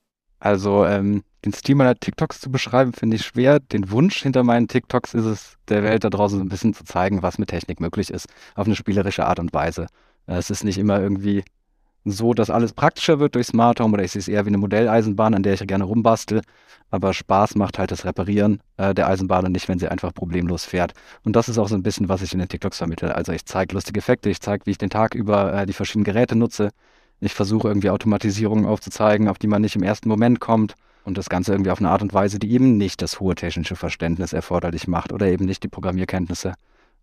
Also 0.40 0.86
ähm, 0.86 1.22
den 1.44 1.52
Stil 1.52 1.74
meiner 1.74 1.96
TikToks 1.96 2.40
zu 2.40 2.50
beschreiben, 2.50 2.94
finde 2.94 3.16
ich 3.16 3.26
schwer. 3.26 3.60
Den 3.60 3.90
Wunsch 3.90 4.22
hinter 4.22 4.42
meinen 4.42 4.68
TikToks 4.68 5.12
ist 5.12 5.24
es, 5.26 5.56
der 5.68 5.82
Welt 5.82 6.02
da 6.02 6.08
draußen 6.08 6.40
ein 6.40 6.48
bisschen 6.48 6.72
zu 6.72 6.84
zeigen, 6.84 7.22
was 7.22 7.36
mit 7.36 7.50
Technik 7.50 7.78
möglich 7.78 8.10
ist, 8.10 8.26
auf 8.54 8.66
eine 8.66 8.76
spielerische 8.76 9.26
Art 9.26 9.38
und 9.38 9.52
Weise. 9.52 9.86
Es 10.26 10.48
ist 10.48 10.64
nicht 10.64 10.78
immer 10.78 11.00
irgendwie 11.00 11.44
so, 12.10 12.34
dass 12.34 12.50
alles 12.50 12.72
praktischer 12.72 13.18
wird 13.18 13.34
durch 13.34 13.46
Smart 13.46 13.80
Home 13.80 13.94
oder 13.94 14.04
ich 14.04 14.12
sehe 14.12 14.20
es 14.20 14.28
eher 14.28 14.44
wie 14.44 14.48
eine 14.48 14.58
Modelleisenbahn, 14.58 15.34
an 15.34 15.42
der 15.42 15.54
ich 15.54 15.66
gerne 15.66 15.84
rumbastel. 15.84 16.42
Aber 16.90 17.12
Spaß 17.12 17.54
macht 17.54 17.78
halt 17.78 17.90
das 17.90 18.04
Reparieren 18.04 18.60
äh, 18.78 18.94
der 18.94 19.08
Eisenbahn 19.08 19.44
und 19.44 19.52
nicht, 19.52 19.68
wenn 19.68 19.78
sie 19.78 19.88
einfach 19.88 20.14
problemlos 20.14 20.64
fährt. 20.64 20.92
Und 21.24 21.36
das 21.36 21.48
ist 21.48 21.58
auch 21.58 21.68
so 21.68 21.74
ein 21.74 21.82
bisschen, 21.82 22.08
was 22.08 22.22
ich 22.22 22.32
in 22.32 22.38
den 22.38 22.48
TikToks 22.48 22.78
vermittle. 22.78 23.14
Also 23.14 23.32
ich 23.32 23.44
zeige 23.44 23.74
lustige 23.74 23.98
Effekte, 23.98 24.30
ich 24.30 24.40
zeige, 24.40 24.64
wie 24.66 24.70
ich 24.70 24.78
den 24.78 24.90
Tag 24.90 25.14
über 25.14 25.52
äh, 25.52 25.66
die 25.66 25.74
verschiedenen 25.74 26.04
Geräte 26.04 26.34
nutze. 26.34 26.70
Ich 27.20 27.34
versuche 27.34 27.68
irgendwie 27.68 27.90
Automatisierungen 27.90 28.64
aufzuzeigen, 28.64 29.28
auf 29.28 29.38
die 29.38 29.48
man 29.48 29.60
nicht 29.62 29.76
im 29.76 29.82
ersten 29.82 30.08
Moment 30.08 30.40
kommt. 30.40 30.74
Und 31.04 31.18
das 31.18 31.28
Ganze 31.28 31.52
irgendwie 31.52 31.70
auf 31.70 31.78
eine 31.78 31.90
Art 31.90 32.02
und 32.02 32.12
Weise, 32.12 32.38
die 32.38 32.52
eben 32.52 32.76
nicht 32.76 33.00
das 33.02 33.18
hohe 33.18 33.34
technische 33.34 33.76
Verständnis 33.76 34.32
erforderlich 34.32 34.88
macht 34.88 35.12
oder 35.12 35.26
eben 35.26 35.46
nicht 35.46 35.62
die 35.62 35.68
Programmierkenntnisse 35.68 36.52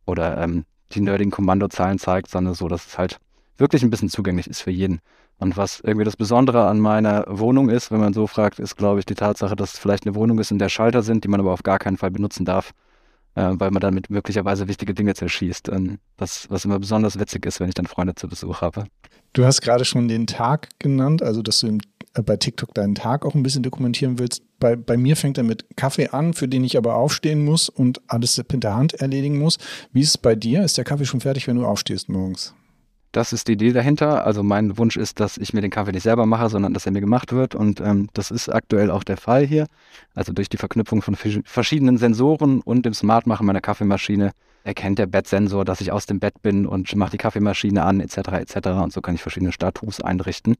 oder 0.05 0.37
ähm, 0.37 0.65
die 0.91 1.01
nerdigen 1.01 1.31
Kommandozahlen 1.31 1.97
zeigt, 1.97 2.29
sondern 2.29 2.53
so, 2.53 2.67
dass 2.67 2.85
es 2.85 2.97
halt 2.97 3.19
wirklich 3.57 3.83
ein 3.83 3.89
bisschen 3.89 4.09
zugänglich 4.09 4.47
ist 4.47 4.61
für 4.61 4.71
jeden. 4.71 4.99
Und 5.37 5.57
was 5.57 5.81
irgendwie 5.81 6.05
das 6.05 6.15
Besondere 6.15 6.67
an 6.67 6.79
meiner 6.79 7.25
Wohnung 7.27 7.69
ist, 7.69 7.91
wenn 7.91 7.99
man 7.99 8.13
so 8.13 8.25
fragt, 8.27 8.59
ist, 8.59 8.77
glaube 8.77 8.99
ich, 8.99 9.05
die 9.05 9.15
Tatsache, 9.15 9.55
dass 9.55 9.73
es 9.73 9.79
vielleicht 9.79 10.05
eine 10.05 10.15
Wohnung 10.15 10.39
ist, 10.39 10.51
in 10.51 10.59
der 10.59 10.69
Schalter 10.69 11.03
sind, 11.03 11.23
die 11.23 11.27
man 11.27 11.39
aber 11.39 11.51
auf 11.51 11.63
gar 11.63 11.77
keinen 11.77 11.97
Fall 11.97 12.11
benutzen 12.11 12.45
darf, 12.45 12.71
äh, 13.35 13.51
weil 13.53 13.71
man 13.71 13.81
damit 13.81 14.09
möglicherweise 14.09 14.67
wichtige 14.67 14.93
Dinge 14.93 15.13
zerschießt. 15.13 15.69
Und 15.69 15.99
das, 16.15 16.49
was 16.49 16.63
immer 16.63 16.79
besonders 16.79 17.19
witzig 17.19 17.45
ist, 17.45 17.59
wenn 17.59 17.67
ich 17.67 17.75
dann 17.75 17.85
Freunde 17.87 18.15
zu 18.15 18.29
Besuch 18.29 18.61
habe. 18.61 18.85
Du 19.33 19.45
hast 19.45 19.61
gerade 19.61 19.83
schon 19.83 20.07
den 20.07 20.25
Tag 20.25 20.69
genannt, 20.79 21.21
also 21.21 21.41
dass 21.41 21.59
du 21.59 21.67
im, 21.67 21.79
äh, 22.13 22.21
bei 22.21 22.37
TikTok 22.37 22.73
deinen 22.73 22.95
Tag 22.95 23.25
auch 23.25 23.35
ein 23.35 23.43
bisschen 23.43 23.63
dokumentieren 23.63 24.19
willst. 24.19 24.41
Bei, 24.59 24.77
bei 24.77 24.95
mir 24.95 25.17
fängt 25.17 25.37
er 25.37 25.43
mit 25.43 25.65
Kaffee 25.75 26.07
an, 26.07 26.33
für 26.33 26.47
den 26.47 26.63
ich 26.63 26.77
aber 26.77 26.95
aufstehen 26.95 27.43
muss 27.43 27.67
und 27.67 28.01
alles 28.07 28.41
hinter 28.49 28.73
Hand 28.73 28.93
erledigen 28.93 29.37
muss. 29.37 29.57
Wie 29.91 29.99
ist 29.99 30.11
es 30.11 30.17
bei 30.17 30.35
dir? 30.35 30.63
Ist 30.63 30.77
der 30.77 30.85
Kaffee 30.85 31.05
schon 31.05 31.19
fertig, 31.19 31.45
wenn 31.47 31.57
du 31.57 31.65
aufstehst 31.65 32.07
morgens? 32.07 32.53
Das 33.15 33.31
ist 33.31 33.47
die 33.47 33.53
Idee 33.53 33.71
dahinter. 33.71 34.25
Also 34.25 34.43
mein 34.43 34.77
Wunsch 34.77 34.97
ist, 34.97 35.21
dass 35.21 35.37
ich 35.37 35.53
mir 35.53 35.61
den 35.61 35.71
Kaffee 35.71 35.93
nicht 35.93 36.03
selber 36.03 36.25
mache, 36.25 36.49
sondern 36.49 36.73
dass 36.73 36.85
er 36.85 36.91
mir 36.91 36.99
gemacht 36.99 37.31
wird. 37.31 37.55
Und 37.55 37.79
ähm, 37.79 38.09
das 38.11 38.29
ist 38.29 38.49
aktuell 38.49 38.91
auch 38.91 39.05
der 39.05 39.15
Fall 39.15 39.45
hier. 39.45 39.67
Also 40.15 40.33
durch 40.33 40.49
die 40.49 40.57
Verknüpfung 40.57 41.01
von 41.01 41.15
verschiedenen 41.15 41.97
Sensoren 41.97 42.59
und 42.59 42.85
dem 42.85 42.93
Smartmachen 42.93 43.45
meiner 43.45 43.61
Kaffeemaschine 43.61 44.31
erkennt 44.65 44.99
der 44.99 45.05
Bettsensor, 45.05 45.63
dass 45.63 45.79
ich 45.79 45.93
aus 45.93 46.07
dem 46.07 46.19
Bett 46.19 46.41
bin 46.41 46.65
und 46.65 46.93
macht 46.97 47.13
die 47.13 47.17
Kaffeemaschine 47.17 47.83
an, 47.83 48.01
etc. 48.01 48.17
etc. 48.17 48.67
Und 48.83 48.91
so 48.91 48.99
kann 48.99 49.15
ich 49.15 49.21
verschiedene 49.21 49.53
Status 49.53 50.01
einrichten. 50.01 50.55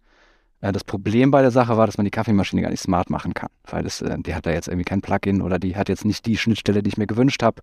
Äh, 0.61 0.71
das 0.71 0.85
Problem 0.85 1.31
bei 1.31 1.41
der 1.41 1.51
Sache 1.51 1.75
war, 1.75 1.87
dass 1.87 1.97
man 1.97 2.05
die 2.05 2.11
Kaffeemaschine 2.11 2.61
gar 2.61 2.69
nicht 2.69 2.81
smart 2.81 3.09
machen 3.09 3.33
kann, 3.33 3.49
weil 3.65 3.85
es, 3.85 4.01
äh, 4.01 4.15
die 4.25 4.33
hat 4.33 4.45
da 4.45 4.51
jetzt 4.51 4.69
irgendwie 4.69 4.85
kein 4.85 5.01
Plugin 5.01 5.41
oder 5.41 5.59
die 5.59 5.75
hat 5.75 5.89
jetzt 5.89 6.05
nicht 6.05 6.25
die 6.25 6.37
Schnittstelle, 6.37 6.83
die 6.83 6.87
ich 6.87 6.97
mir 6.97 7.07
gewünscht 7.07 7.43
habe. 7.43 7.61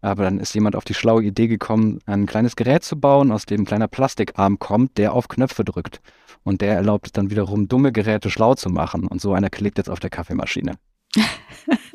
Aber 0.00 0.24
dann 0.24 0.38
ist 0.38 0.54
jemand 0.54 0.76
auf 0.76 0.84
die 0.84 0.94
schlaue 0.94 1.24
Idee 1.24 1.48
gekommen, 1.48 2.00
ein 2.06 2.26
kleines 2.26 2.56
Gerät 2.56 2.84
zu 2.84 2.96
bauen, 2.96 3.32
aus 3.32 3.46
dem 3.46 3.62
ein 3.62 3.64
kleiner 3.64 3.88
Plastikarm 3.88 4.58
kommt, 4.58 4.98
der 4.98 5.12
auf 5.12 5.28
Knöpfe 5.28 5.64
drückt. 5.64 6.00
Und 6.44 6.60
der 6.60 6.74
erlaubt 6.74 7.06
es 7.06 7.12
dann 7.12 7.30
wiederum, 7.30 7.68
dumme 7.68 7.92
Geräte 7.92 8.30
schlau 8.30 8.54
zu 8.54 8.70
machen. 8.70 9.06
Und 9.06 9.20
so 9.20 9.32
einer 9.32 9.50
klickt 9.50 9.78
jetzt 9.78 9.90
auf 9.90 10.00
der 10.00 10.10
Kaffeemaschine. 10.10 10.76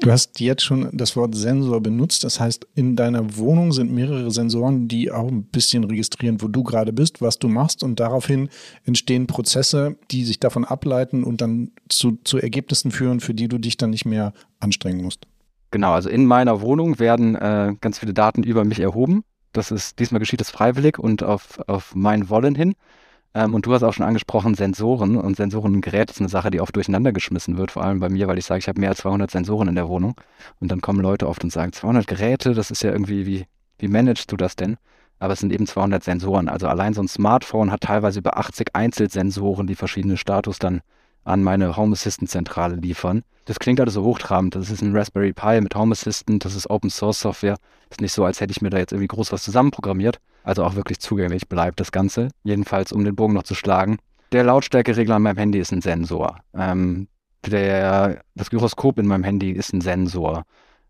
Du 0.01 0.09
hast 0.09 0.39
jetzt 0.39 0.63
schon 0.63 0.89
das 0.91 1.15
Wort 1.15 1.35
Sensor 1.35 1.79
benutzt. 1.79 2.23
Das 2.23 2.39
heißt, 2.39 2.67
in 2.73 2.95
deiner 2.95 3.37
Wohnung 3.37 3.71
sind 3.71 3.91
mehrere 3.91 4.31
Sensoren, 4.31 4.87
die 4.87 5.11
auch 5.11 5.27
ein 5.27 5.43
bisschen 5.43 5.83
registrieren, 5.83 6.41
wo 6.41 6.47
du 6.47 6.63
gerade 6.63 6.91
bist, 6.91 7.21
was 7.21 7.37
du 7.37 7.47
machst. 7.47 7.83
Und 7.83 7.99
daraufhin 7.99 8.49
entstehen 8.83 9.27
Prozesse, 9.27 9.95
die 10.09 10.25
sich 10.25 10.39
davon 10.39 10.65
ableiten 10.65 11.23
und 11.23 11.41
dann 11.41 11.71
zu, 11.87 12.17
zu 12.23 12.39
Ergebnissen 12.39 12.89
führen, 12.89 13.19
für 13.19 13.35
die 13.35 13.47
du 13.47 13.59
dich 13.59 13.77
dann 13.77 13.91
nicht 13.91 14.05
mehr 14.05 14.33
anstrengen 14.59 15.03
musst. 15.03 15.27
Genau, 15.71 15.93
also 15.93 16.09
in 16.09 16.25
meiner 16.25 16.61
Wohnung 16.61 16.99
werden 16.99 17.35
äh, 17.35 17.73
ganz 17.79 17.99
viele 17.99 18.13
Daten 18.13 18.43
über 18.43 18.65
mich 18.65 18.81
erhoben. 18.81 19.23
Das 19.53 19.71
ist, 19.71 19.99
diesmal 19.99 20.19
geschieht 20.19 20.41
das 20.41 20.49
freiwillig 20.51 20.99
und 20.99 21.23
auf, 21.23 21.59
auf 21.67 21.95
mein 21.95 22.29
Wollen 22.29 22.55
hin. 22.55 22.75
Ähm, 23.33 23.53
und 23.53 23.65
du 23.65 23.73
hast 23.73 23.83
auch 23.83 23.93
schon 23.93 24.05
angesprochen, 24.05 24.55
Sensoren. 24.55 25.15
Und 25.15 25.37
Sensoren 25.37 25.73
im 25.73 25.81
Gerät 25.81 26.11
ist 26.11 26.19
eine 26.19 26.29
Sache, 26.29 26.51
die 26.51 26.59
oft 26.59 26.75
durcheinander 26.75 27.13
geschmissen 27.13 27.57
wird, 27.57 27.71
vor 27.71 27.83
allem 27.83 28.01
bei 28.01 28.09
mir, 28.09 28.27
weil 28.27 28.37
ich 28.37 28.45
sage, 28.45 28.59
ich 28.59 28.67
habe 28.67 28.81
mehr 28.81 28.89
als 28.89 28.99
200 28.99 29.31
Sensoren 29.31 29.69
in 29.69 29.75
der 29.75 29.87
Wohnung. 29.87 30.15
Und 30.59 30.71
dann 30.71 30.81
kommen 30.81 30.99
Leute 30.99 31.27
oft 31.27 31.43
und 31.43 31.51
sagen, 31.51 31.71
200 31.71 32.05
Geräte, 32.05 32.53
das 32.53 32.69
ist 32.71 32.83
ja 32.83 32.91
irgendwie, 32.91 33.25
wie, 33.25 33.45
wie 33.79 33.87
managst 33.87 34.31
du 34.31 34.37
das 34.37 34.57
denn? 34.57 34.77
Aber 35.19 35.33
es 35.33 35.39
sind 35.39 35.53
eben 35.53 35.67
200 35.67 36.03
Sensoren. 36.03 36.49
Also 36.49 36.67
allein 36.67 36.93
so 36.93 37.01
ein 37.01 37.07
Smartphone 37.07 37.71
hat 37.71 37.81
teilweise 37.81 38.19
über 38.19 38.37
80 38.37 38.75
Einzelsensoren, 38.75 39.67
die 39.67 39.75
verschiedene 39.75 40.17
Status 40.17 40.59
dann 40.59 40.81
an 41.23 41.43
meine 41.43 41.77
Home 41.77 41.93
Assistant 41.93 42.29
Zentrale 42.29 42.75
liefern. 42.75 43.23
Das 43.45 43.59
klingt 43.59 43.79
alles 43.79 43.95
so 43.95 44.03
hochtrabend. 44.03 44.55
Das 44.55 44.69
ist 44.69 44.81
ein 44.81 44.95
Raspberry 44.95 45.33
Pi 45.33 45.61
mit 45.61 45.75
Home 45.75 45.93
Assistant, 45.93 46.45
das 46.45 46.55
ist 46.55 46.69
Open 46.69 46.89
Source 46.89 47.19
Software. 47.19 47.57
Ist 47.89 48.01
nicht 48.01 48.13
so, 48.13 48.23
als 48.23 48.39
hätte 48.39 48.51
ich 48.51 48.61
mir 48.61 48.69
da 48.69 48.77
jetzt 48.77 48.91
irgendwie 48.91 49.07
groß 49.07 49.31
was 49.31 49.43
zusammenprogrammiert. 49.43 50.19
Also 50.43 50.63
auch 50.63 50.75
wirklich 50.75 50.99
zugänglich 50.99 51.47
bleibt 51.47 51.79
das 51.79 51.91
Ganze. 51.91 52.29
Jedenfalls, 52.43 52.91
um 52.91 53.03
den 53.03 53.15
Bogen 53.15 53.33
noch 53.33 53.43
zu 53.43 53.55
schlagen. 53.55 53.97
Der 54.31 54.43
Lautstärkeregler 54.43 55.15
an 55.15 55.23
meinem 55.23 55.37
Handy 55.37 55.59
ist 55.59 55.71
ein 55.71 55.81
Sensor. 55.81 56.37
Ähm, 56.53 57.07
der, 57.45 58.21
das 58.35 58.49
Gyroskop 58.49 58.99
in 58.99 59.07
meinem 59.07 59.23
Handy 59.23 59.51
ist 59.51 59.73
ein 59.73 59.81
Sensor. 59.81 60.43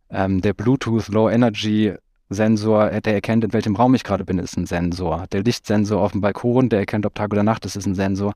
Ähm, 0.10 0.42
der 0.42 0.54
Bluetooth 0.54 1.08
Low 1.08 1.30
Energy 1.30 1.96
Sensor, 2.30 2.90
der 2.90 3.14
erkennt, 3.14 3.44
in 3.44 3.52
welchem 3.52 3.76
Raum 3.76 3.94
ich 3.94 4.04
gerade 4.04 4.24
bin, 4.24 4.38
ist 4.38 4.58
ein 4.58 4.66
Sensor. 4.66 5.26
Der 5.32 5.44
Lichtsensor 5.44 6.02
auf 6.02 6.14
dem 6.14 6.22
Balkon, 6.22 6.70
der 6.70 6.80
erkennt, 6.80 7.06
ob 7.06 7.16
Tag 7.16 7.32
oder 7.32 7.44
Nacht 7.44 7.66
ist, 7.66 7.76
ist 7.76 7.86
ein 7.86 7.96
Sensor. 7.96 8.34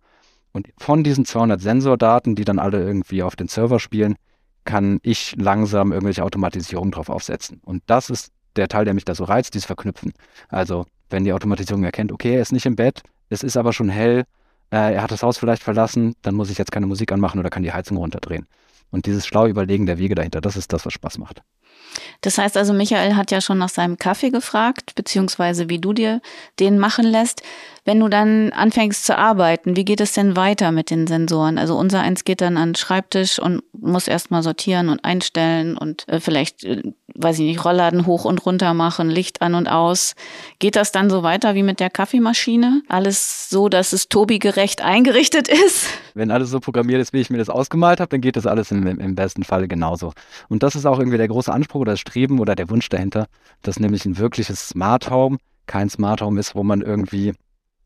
Und 0.55 0.69
von 0.77 1.03
diesen 1.03 1.25
200 1.25 1.59
Sensordaten, 1.59 2.35
die 2.35 2.45
dann 2.45 2.59
alle 2.59 2.81
irgendwie 2.81 3.23
auf 3.23 3.35
den 3.35 3.49
Server 3.49 3.77
spielen, 3.77 4.15
kann 4.63 4.99
ich 5.03 5.35
langsam 5.37 5.91
irgendwelche 5.91 6.23
Automatisierungen 6.23 6.93
drauf 6.93 7.09
aufsetzen. 7.09 7.59
Und 7.65 7.83
das 7.87 8.09
ist 8.09 8.31
der 8.55 8.69
Teil, 8.69 8.85
der 8.85 8.93
mich 8.93 9.03
da 9.03 9.15
so 9.15 9.25
reizt, 9.25 9.53
dieses 9.53 9.65
Verknüpfen. 9.65 10.13
Also, 10.47 10.85
wenn 11.09 11.25
die 11.25 11.33
Automatisierung 11.33 11.83
erkennt, 11.83 12.13
okay, 12.13 12.35
er 12.35 12.41
ist 12.41 12.53
nicht 12.53 12.65
im 12.65 12.77
Bett, 12.77 13.01
es 13.27 13.43
ist 13.43 13.57
aber 13.57 13.73
schon 13.73 13.89
hell, 13.89 14.23
äh, 14.71 14.93
er 14.93 15.01
hat 15.01 15.11
das 15.11 15.23
Haus 15.23 15.37
vielleicht 15.37 15.61
verlassen, 15.61 16.15
dann 16.21 16.35
muss 16.35 16.49
ich 16.49 16.57
jetzt 16.57 16.71
keine 16.71 16.87
Musik 16.87 17.11
anmachen 17.11 17.37
oder 17.37 17.49
kann 17.49 17.63
die 17.63 17.73
Heizung 17.73 17.97
runterdrehen. 17.97 18.47
Und 18.91 19.07
dieses 19.07 19.27
schlau 19.27 19.47
Überlegen 19.47 19.85
der 19.85 19.97
Wege 19.97 20.15
dahinter, 20.15 20.39
das 20.39 20.55
ist 20.55 20.71
das, 20.71 20.85
was 20.85 20.93
Spaß 20.93 21.17
macht. 21.17 21.43
Das 22.21 22.37
heißt 22.37 22.57
also, 22.57 22.73
Michael 22.73 23.15
hat 23.15 23.31
ja 23.31 23.41
schon 23.41 23.57
nach 23.57 23.69
seinem 23.69 23.97
Kaffee 23.97 24.29
gefragt, 24.29 24.95
beziehungsweise 24.95 25.69
wie 25.69 25.79
du 25.79 25.93
dir 25.93 26.21
den 26.59 26.79
machen 26.79 27.05
lässt. 27.05 27.41
Wenn 27.83 27.99
du 27.99 28.07
dann 28.09 28.51
anfängst 28.51 29.05
zu 29.05 29.17
arbeiten, 29.17 29.75
wie 29.75 29.85
geht 29.85 30.01
es 30.01 30.13
denn 30.13 30.35
weiter 30.35 30.71
mit 30.71 30.89
den 30.89 31.05
Sensoren? 31.05 31.59
Also 31.59 31.77
unser 31.77 32.01
eins 32.01 32.23
geht 32.23 32.41
dann 32.41 32.57
an 32.57 32.69
den 32.69 32.75
Schreibtisch 32.75 33.37
und 33.37 33.61
muss 33.73 34.07
erstmal 34.07 34.41
sortieren 34.41 34.89
und 34.89 35.05
einstellen 35.05 35.77
und 35.77 36.07
äh, 36.07 36.19
vielleicht, 36.19 36.63
äh, 36.63 36.81
weiß 37.15 37.39
ich 37.39 37.45
nicht, 37.45 37.65
Rollladen 37.65 38.05
hoch 38.05 38.25
und 38.25 38.45
runter 38.45 38.73
machen, 38.73 39.09
Licht 39.09 39.41
an 39.41 39.55
und 39.55 39.67
aus. 39.67 40.15
Geht 40.59 40.75
das 40.75 40.91
dann 40.91 41.09
so 41.09 41.23
weiter 41.23 41.55
wie 41.55 41.63
mit 41.63 41.79
der 41.79 41.89
Kaffeemaschine? 41.89 42.81
Alles 42.89 43.49
so, 43.49 43.69
dass 43.69 43.93
es 43.93 44.09
Tobi 44.09 44.39
gerecht 44.39 44.81
eingerichtet 44.81 45.47
ist? 45.47 45.87
Wenn 46.13 46.31
alles 46.31 46.49
so 46.49 46.59
programmiert 46.59 47.01
ist, 47.01 47.13
wie 47.13 47.21
ich 47.21 47.29
mir 47.29 47.37
das 47.37 47.49
ausgemalt 47.49 47.99
habe, 47.99 48.09
dann 48.09 48.21
geht 48.21 48.35
das 48.35 48.45
alles 48.45 48.71
im, 48.71 48.85
im 48.85 49.15
besten 49.15 49.43
Fall 49.43 49.67
genauso. 49.67 50.13
Und 50.49 50.63
das 50.63 50.75
ist 50.75 50.85
auch 50.85 50.99
irgendwie 50.99 51.17
der 51.17 51.27
große 51.27 51.51
Anspruch 51.51 51.81
oder 51.81 51.93
das 51.93 51.99
Streben 51.99 52.39
oder 52.39 52.55
der 52.55 52.69
Wunsch 52.69 52.89
dahinter, 52.89 53.27
dass 53.61 53.79
nämlich 53.79 54.05
ein 54.05 54.17
wirkliches 54.17 54.69
Smart 54.69 55.09
Home 55.09 55.37
kein 55.67 55.89
Smart 55.89 56.21
Home 56.21 56.39
ist, 56.39 56.55
wo 56.55 56.63
man 56.63 56.81
irgendwie 56.81 57.33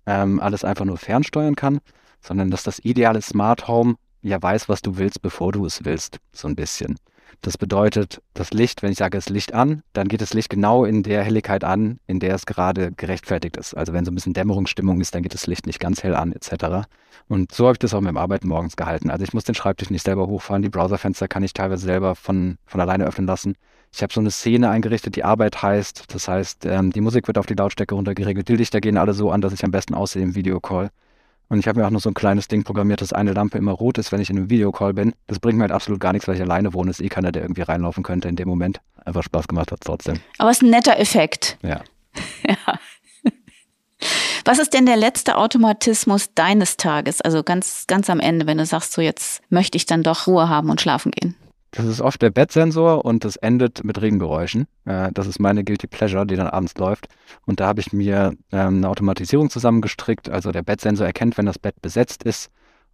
ähm, 0.05 0.39
alles 0.39 0.63
einfach 0.63 0.85
nur 0.85 0.97
fernsteuern 0.97 1.55
kann, 1.55 1.79
sondern 2.21 2.51
dass 2.51 2.63
das 2.63 2.79
ideale 2.79 3.21
Smart 3.21 3.67
Home 3.67 3.95
ja 4.21 4.41
weiß, 4.41 4.67
was 4.69 4.81
du 4.81 4.97
willst, 4.97 5.21
bevor 5.21 5.51
du 5.51 5.65
es 5.65 5.85
willst, 5.85 6.17
so 6.33 6.47
ein 6.47 6.55
bisschen. 6.55 6.97
Das 7.41 7.57
bedeutet, 7.57 8.21
das 8.33 8.51
Licht, 8.51 8.83
wenn 8.83 8.91
ich 8.91 8.97
sage, 8.97 9.17
es 9.17 9.29
Licht 9.29 9.53
an, 9.53 9.83
dann 9.93 10.07
geht 10.07 10.21
das 10.21 10.33
Licht 10.33 10.49
genau 10.49 10.85
in 10.85 11.03
der 11.03 11.23
Helligkeit 11.23 11.63
an, 11.63 11.99
in 12.07 12.19
der 12.19 12.35
es 12.35 12.45
gerade 12.45 12.91
gerechtfertigt 12.91 13.57
ist. 13.57 13.75
Also 13.75 13.93
wenn 13.93 14.05
so 14.05 14.11
ein 14.11 14.15
bisschen 14.15 14.33
Dämmerungsstimmung 14.33 14.99
ist, 14.99 15.15
dann 15.15 15.23
geht 15.23 15.33
das 15.33 15.47
Licht 15.47 15.65
nicht 15.65 15.79
ganz 15.79 16.03
hell 16.03 16.15
an, 16.15 16.33
etc. 16.33 16.87
Und 17.27 17.51
so 17.53 17.65
habe 17.65 17.73
ich 17.73 17.79
das 17.79 17.93
auch 17.93 18.01
mit 18.01 18.09
dem 18.09 18.17
Arbeiten 18.17 18.47
morgens 18.47 18.75
gehalten. 18.75 19.09
Also 19.09 19.23
ich 19.23 19.33
muss 19.33 19.43
den 19.43 19.55
Schreibtisch 19.55 19.89
nicht 19.89 20.03
selber 20.03 20.27
hochfahren, 20.27 20.61
die 20.61 20.69
Browserfenster 20.69 21.27
kann 21.27 21.43
ich 21.43 21.53
teilweise 21.53 21.85
selber 21.85 22.15
von, 22.15 22.57
von 22.65 22.81
alleine 22.81 23.05
öffnen 23.05 23.27
lassen. 23.27 23.55
Ich 23.91 24.03
habe 24.03 24.13
so 24.13 24.19
eine 24.19 24.31
Szene 24.31 24.69
eingerichtet, 24.69 25.15
die 25.15 25.23
Arbeit 25.23 25.61
heißt. 25.61 26.13
Das 26.13 26.27
heißt, 26.27 26.65
ähm, 26.65 26.91
die 26.91 27.01
Musik 27.01 27.27
wird 27.27 27.37
auf 27.37 27.45
die 27.45 27.55
Lautstärke 27.55 27.95
runtergeregelt. 27.95 28.47
Die 28.47 28.55
Lichter 28.55 28.81
gehen 28.81 28.97
alle 28.97 29.13
so 29.13 29.31
an, 29.31 29.41
dass 29.41 29.53
ich 29.53 29.63
am 29.63 29.71
besten 29.71 29.95
aussehe 29.95 30.21
im 30.21 30.35
Videocall. 30.35 30.89
Und 31.49 31.59
ich 31.59 31.67
habe 31.67 31.79
mir 31.79 31.87
auch 31.87 31.91
noch 31.91 31.99
so 31.99 32.09
ein 32.09 32.13
kleines 32.13 32.47
Ding 32.47 32.63
programmiert, 32.63 33.01
dass 33.01 33.11
eine 33.11 33.33
Lampe 33.33 33.57
immer 33.57 33.71
rot 33.71 33.97
ist, 33.97 34.11
wenn 34.11 34.21
ich 34.21 34.29
in 34.29 34.37
einem 34.37 34.49
Videocall 34.51 34.93
bin. 34.93 35.13
Das 35.25 35.39
bringt 35.39 35.57
mir 35.57 35.63
halt 35.63 35.71
absolut 35.71 35.99
gar 35.99 36.13
nichts, 36.13 36.27
weil 36.27 36.35
ich 36.35 36.41
alleine 36.41 36.73
wohne. 36.73 36.91
Es 36.91 36.99
ist 36.99 37.05
eh 37.05 37.09
keiner, 37.09 37.31
der 37.31 37.41
irgendwie 37.41 37.63
reinlaufen 37.63 38.03
könnte 38.03 38.27
in 38.27 38.35
dem 38.35 38.47
Moment. 38.47 38.79
Einfach 39.03 39.23
Spaß 39.23 39.47
gemacht 39.47 39.71
hat 39.71 39.81
trotzdem. 39.81 40.19
Aber 40.37 40.51
es 40.51 40.57
ist 40.57 40.63
ein 40.63 40.69
netter 40.69 40.99
Effekt. 40.99 41.57
Ja. 41.63 41.81
ja. 42.47 42.79
Was 44.45 44.59
ist 44.59 44.73
denn 44.73 44.85
der 44.85 44.95
letzte 44.95 45.37
Automatismus 45.37 46.33
deines 46.33 46.77
Tages? 46.77 47.19
Also 47.21 47.43
ganz, 47.43 47.85
ganz 47.87 48.09
am 48.09 48.19
Ende, 48.19 48.47
wenn 48.47 48.57
du 48.57 48.65
sagst, 48.65 48.93
so 48.93 49.01
jetzt 49.01 49.41
möchte 49.49 49.75
ich 49.75 49.85
dann 49.85 50.03
doch 50.03 50.27
Ruhe 50.27 50.49
haben 50.49 50.69
und 50.69 50.79
schlafen 50.81 51.11
gehen. 51.11 51.35
Das 51.71 51.85
ist 51.85 52.01
oft 52.01 52.21
der 52.21 52.31
Bettsensor 52.31 53.05
und 53.05 53.23
das 53.23 53.35
endet 53.35 53.83
mit 53.83 54.01
Regengeräuschen. 54.01 54.67
Äh, 54.85 55.11
das 55.13 55.27
ist 55.27 55.39
meine 55.39 55.63
Guilty 55.63 55.87
Pleasure, 55.87 56.25
die 56.25 56.35
dann 56.35 56.47
abends 56.47 56.75
läuft. 56.77 57.07
Und 57.45 57.59
da 57.59 57.67
habe 57.67 57.79
ich 57.79 57.93
mir 57.93 58.33
ähm, 58.51 58.77
eine 58.77 58.89
Automatisierung 58.89 59.49
zusammengestrickt. 59.49 60.29
Also 60.29 60.51
der 60.51 60.63
Bettsensor 60.63 61.05
erkennt, 61.05 61.37
wenn 61.37 61.45
das 61.45 61.59
Bett 61.59 61.79
besetzt 61.81 62.23
ist 62.23 62.49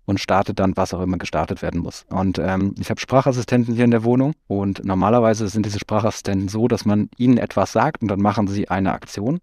und 0.06 0.20
startet 0.20 0.60
dann, 0.60 0.76
was 0.76 0.94
auch 0.94 1.02
immer 1.02 1.18
gestartet 1.18 1.62
werden 1.62 1.82
muss. 1.82 2.06
Und 2.10 2.38
ähm, 2.38 2.76
ich 2.80 2.90
habe 2.90 3.00
Sprachassistenten 3.00 3.74
hier 3.76 3.86
in 3.86 3.92
der 3.92 4.04
Wohnung 4.04 4.34
und 4.48 4.84
normalerweise 4.84 5.48
sind 5.48 5.66
diese 5.66 5.80
Sprachassistenten 5.80 6.50
so, 6.50 6.68
dass 6.68 6.86
man 6.86 7.10
ihnen 7.18 7.38
etwas 7.38 7.72
sagt 7.72 8.02
und 8.02 8.10
dann 8.10 8.22
machen 8.22 8.48
sie 8.48 8.70
eine 8.70 8.92
Aktion. 8.92 9.40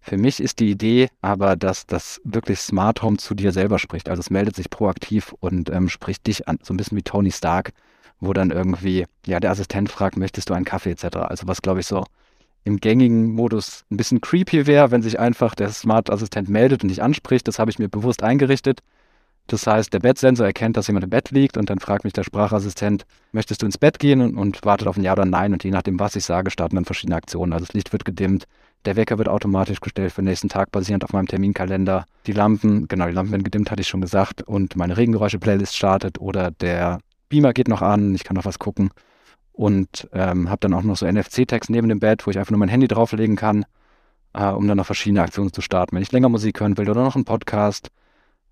Für 0.00 0.16
mich 0.16 0.40
ist 0.42 0.60
die 0.60 0.70
Idee 0.70 1.10
aber, 1.20 1.56
dass 1.56 1.86
das 1.86 2.20
wirklich 2.24 2.58
Smart 2.60 3.02
Home 3.02 3.18
zu 3.18 3.34
dir 3.34 3.52
selber 3.52 3.78
spricht. 3.78 4.08
Also 4.08 4.20
es 4.20 4.30
meldet 4.30 4.56
sich 4.56 4.70
proaktiv 4.70 5.34
und 5.40 5.68
ähm, 5.68 5.90
spricht 5.90 6.26
dich 6.26 6.48
an, 6.48 6.58
so 6.62 6.72
ein 6.72 6.78
bisschen 6.78 6.96
wie 6.96 7.02
Tony 7.02 7.30
Stark 7.30 7.72
wo 8.20 8.32
dann 8.32 8.50
irgendwie, 8.50 9.06
ja, 9.26 9.40
der 9.40 9.50
Assistent 9.50 9.90
fragt, 9.90 10.16
möchtest 10.16 10.50
du 10.50 10.54
einen 10.54 10.64
Kaffee 10.64 10.90
etc. 10.90 11.16
Also 11.16 11.46
was, 11.46 11.62
glaube 11.62 11.80
ich, 11.80 11.86
so 11.86 12.04
im 12.64 12.78
gängigen 12.78 13.32
Modus 13.32 13.84
ein 13.90 13.96
bisschen 13.96 14.20
creepy 14.20 14.66
wäre, 14.66 14.90
wenn 14.90 15.02
sich 15.02 15.18
einfach 15.18 15.54
der 15.54 15.70
Smart-Assistent 15.70 16.48
meldet 16.48 16.82
und 16.82 16.88
dich 16.88 17.02
anspricht. 17.02 17.48
Das 17.48 17.58
habe 17.58 17.70
ich 17.70 17.78
mir 17.78 17.88
bewusst 17.88 18.22
eingerichtet. 18.22 18.80
Das 19.46 19.66
heißt, 19.66 19.92
der 19.92 19.98
Bettsensor 19.98 20.46
erkennt, 20.46 20.76
dass 20.76 20.86
jemand 20.86 21.04
im 21.04 21.10
Bett 21.10 21.30
liegt 21.32 21.56
und 21.56 21.70
dann 21.70 21.80
fragt 21.80 22.04
mich 22.04 22.12
der 22.12 22.22
Sprachassistent, 22.22 23.04
möchtest 23.32 23.62
du 23.62 23.66
ins 23.66 23.78
Bett 23.78 23.98
gehen 23.98 24.20
und, 24.20 24.36
und 24.36 24.64
wartet 24.64 24.86
auf 24.86 24.96
ein 24.96 25.02
Ja 25.02 25.12
oder 25.12 25.24
Nein 25.24 25.52
und 25.52 25.64
je 25.64 25.72
nachdem, 25.72 25.98
was 25.98 26.14
ich 26.14 26.24
sage, 26.24 26.50
starten 26.50 26.76
dann 26.76 26.84
verschiedene 26.84 27.16
Aktionen. 27.16 27.52
Also 27.52 27.64
das 27.64 27.74
Licht 27.74 27.92
wird 27.92 28.04
gedimmt, 28.04 28.46
der 28.84 28.96
Wecker 28.96 29.18
wird 29.18 29.28
automatisch 29.28 29.80
gestellt 29.80 30.12
für 30.12 30.22
den 30.22 30.28
nächsten 30.28 30.48
Tag, 30.48 30.70
basierend 30.70 31.02
auf 31.04 31.12
meinem 31.12 31.26
Terminkalender. 31.26 32.04
Die 32.26 32.32
Lampen, 32.32 32.86
genau, 32.86 33.06
die 33.06 33.12
Lampen 33.12 33.32
werden 33.32 33.42
gedimmt, 33.42 33.70
hatte 33.70 33.82
ich 33.82 33.88
schon 33.88 34.00
gesagt, 34.00 34.42
und 34.42 34.76
meine 34.76 34.96
Regengeräusche-Playlist 34.96 35.76
startet 35.76 36.20
oder 36.20 36.52
der 36.52 37.00
Beamer 37.30 37.54
geht 37.54 37.68
noch 37.68 37.80
an, 37.80 38.14
ich 38.14 38.24
kann 38.24 38.36
noch 38.36 38.44
was 38.44 38.58
gucken 38.58 38.90
und 39.52 40.08
ähm, 40.12 40.50
habe 40.50 40.60
dann 40.60 40.74
auch 40.74 40.82
noch 40.82 40.96
so 40.96 41.06
NFC-Text 41.06 41.70
neben 41.70 41.88
dem 41.88 42.00
Bett, 42.00 42.26
wo 42.26 42.30
ich 42.30 42.38
einfach 42.38 42.50
nur 42.50 42.58
mein 42.58 42.68
Handy 42.68 42.88
drauflegen 42.88 43.36
kann, 43.36 43.64
äh, 44.34 44.46
um 44.48 44.68
dann 44.68 44.76
noch 44.76 44.86
verschiedene 44.86 45.22
Aktionen 45.22 45.52
zu 45.52 45.62
starten, 45.62 45.96
wenn 45.96 46.02
ich 46.02 46.12
länger 46.12 46.28
Musik 46.28 46.60
hören 46.60 46.76
will 46.76 46.90
oder 46.90 47.02
noch 47.02 47.14
einen 47.14 47.24
Podcast, 47.24 47.90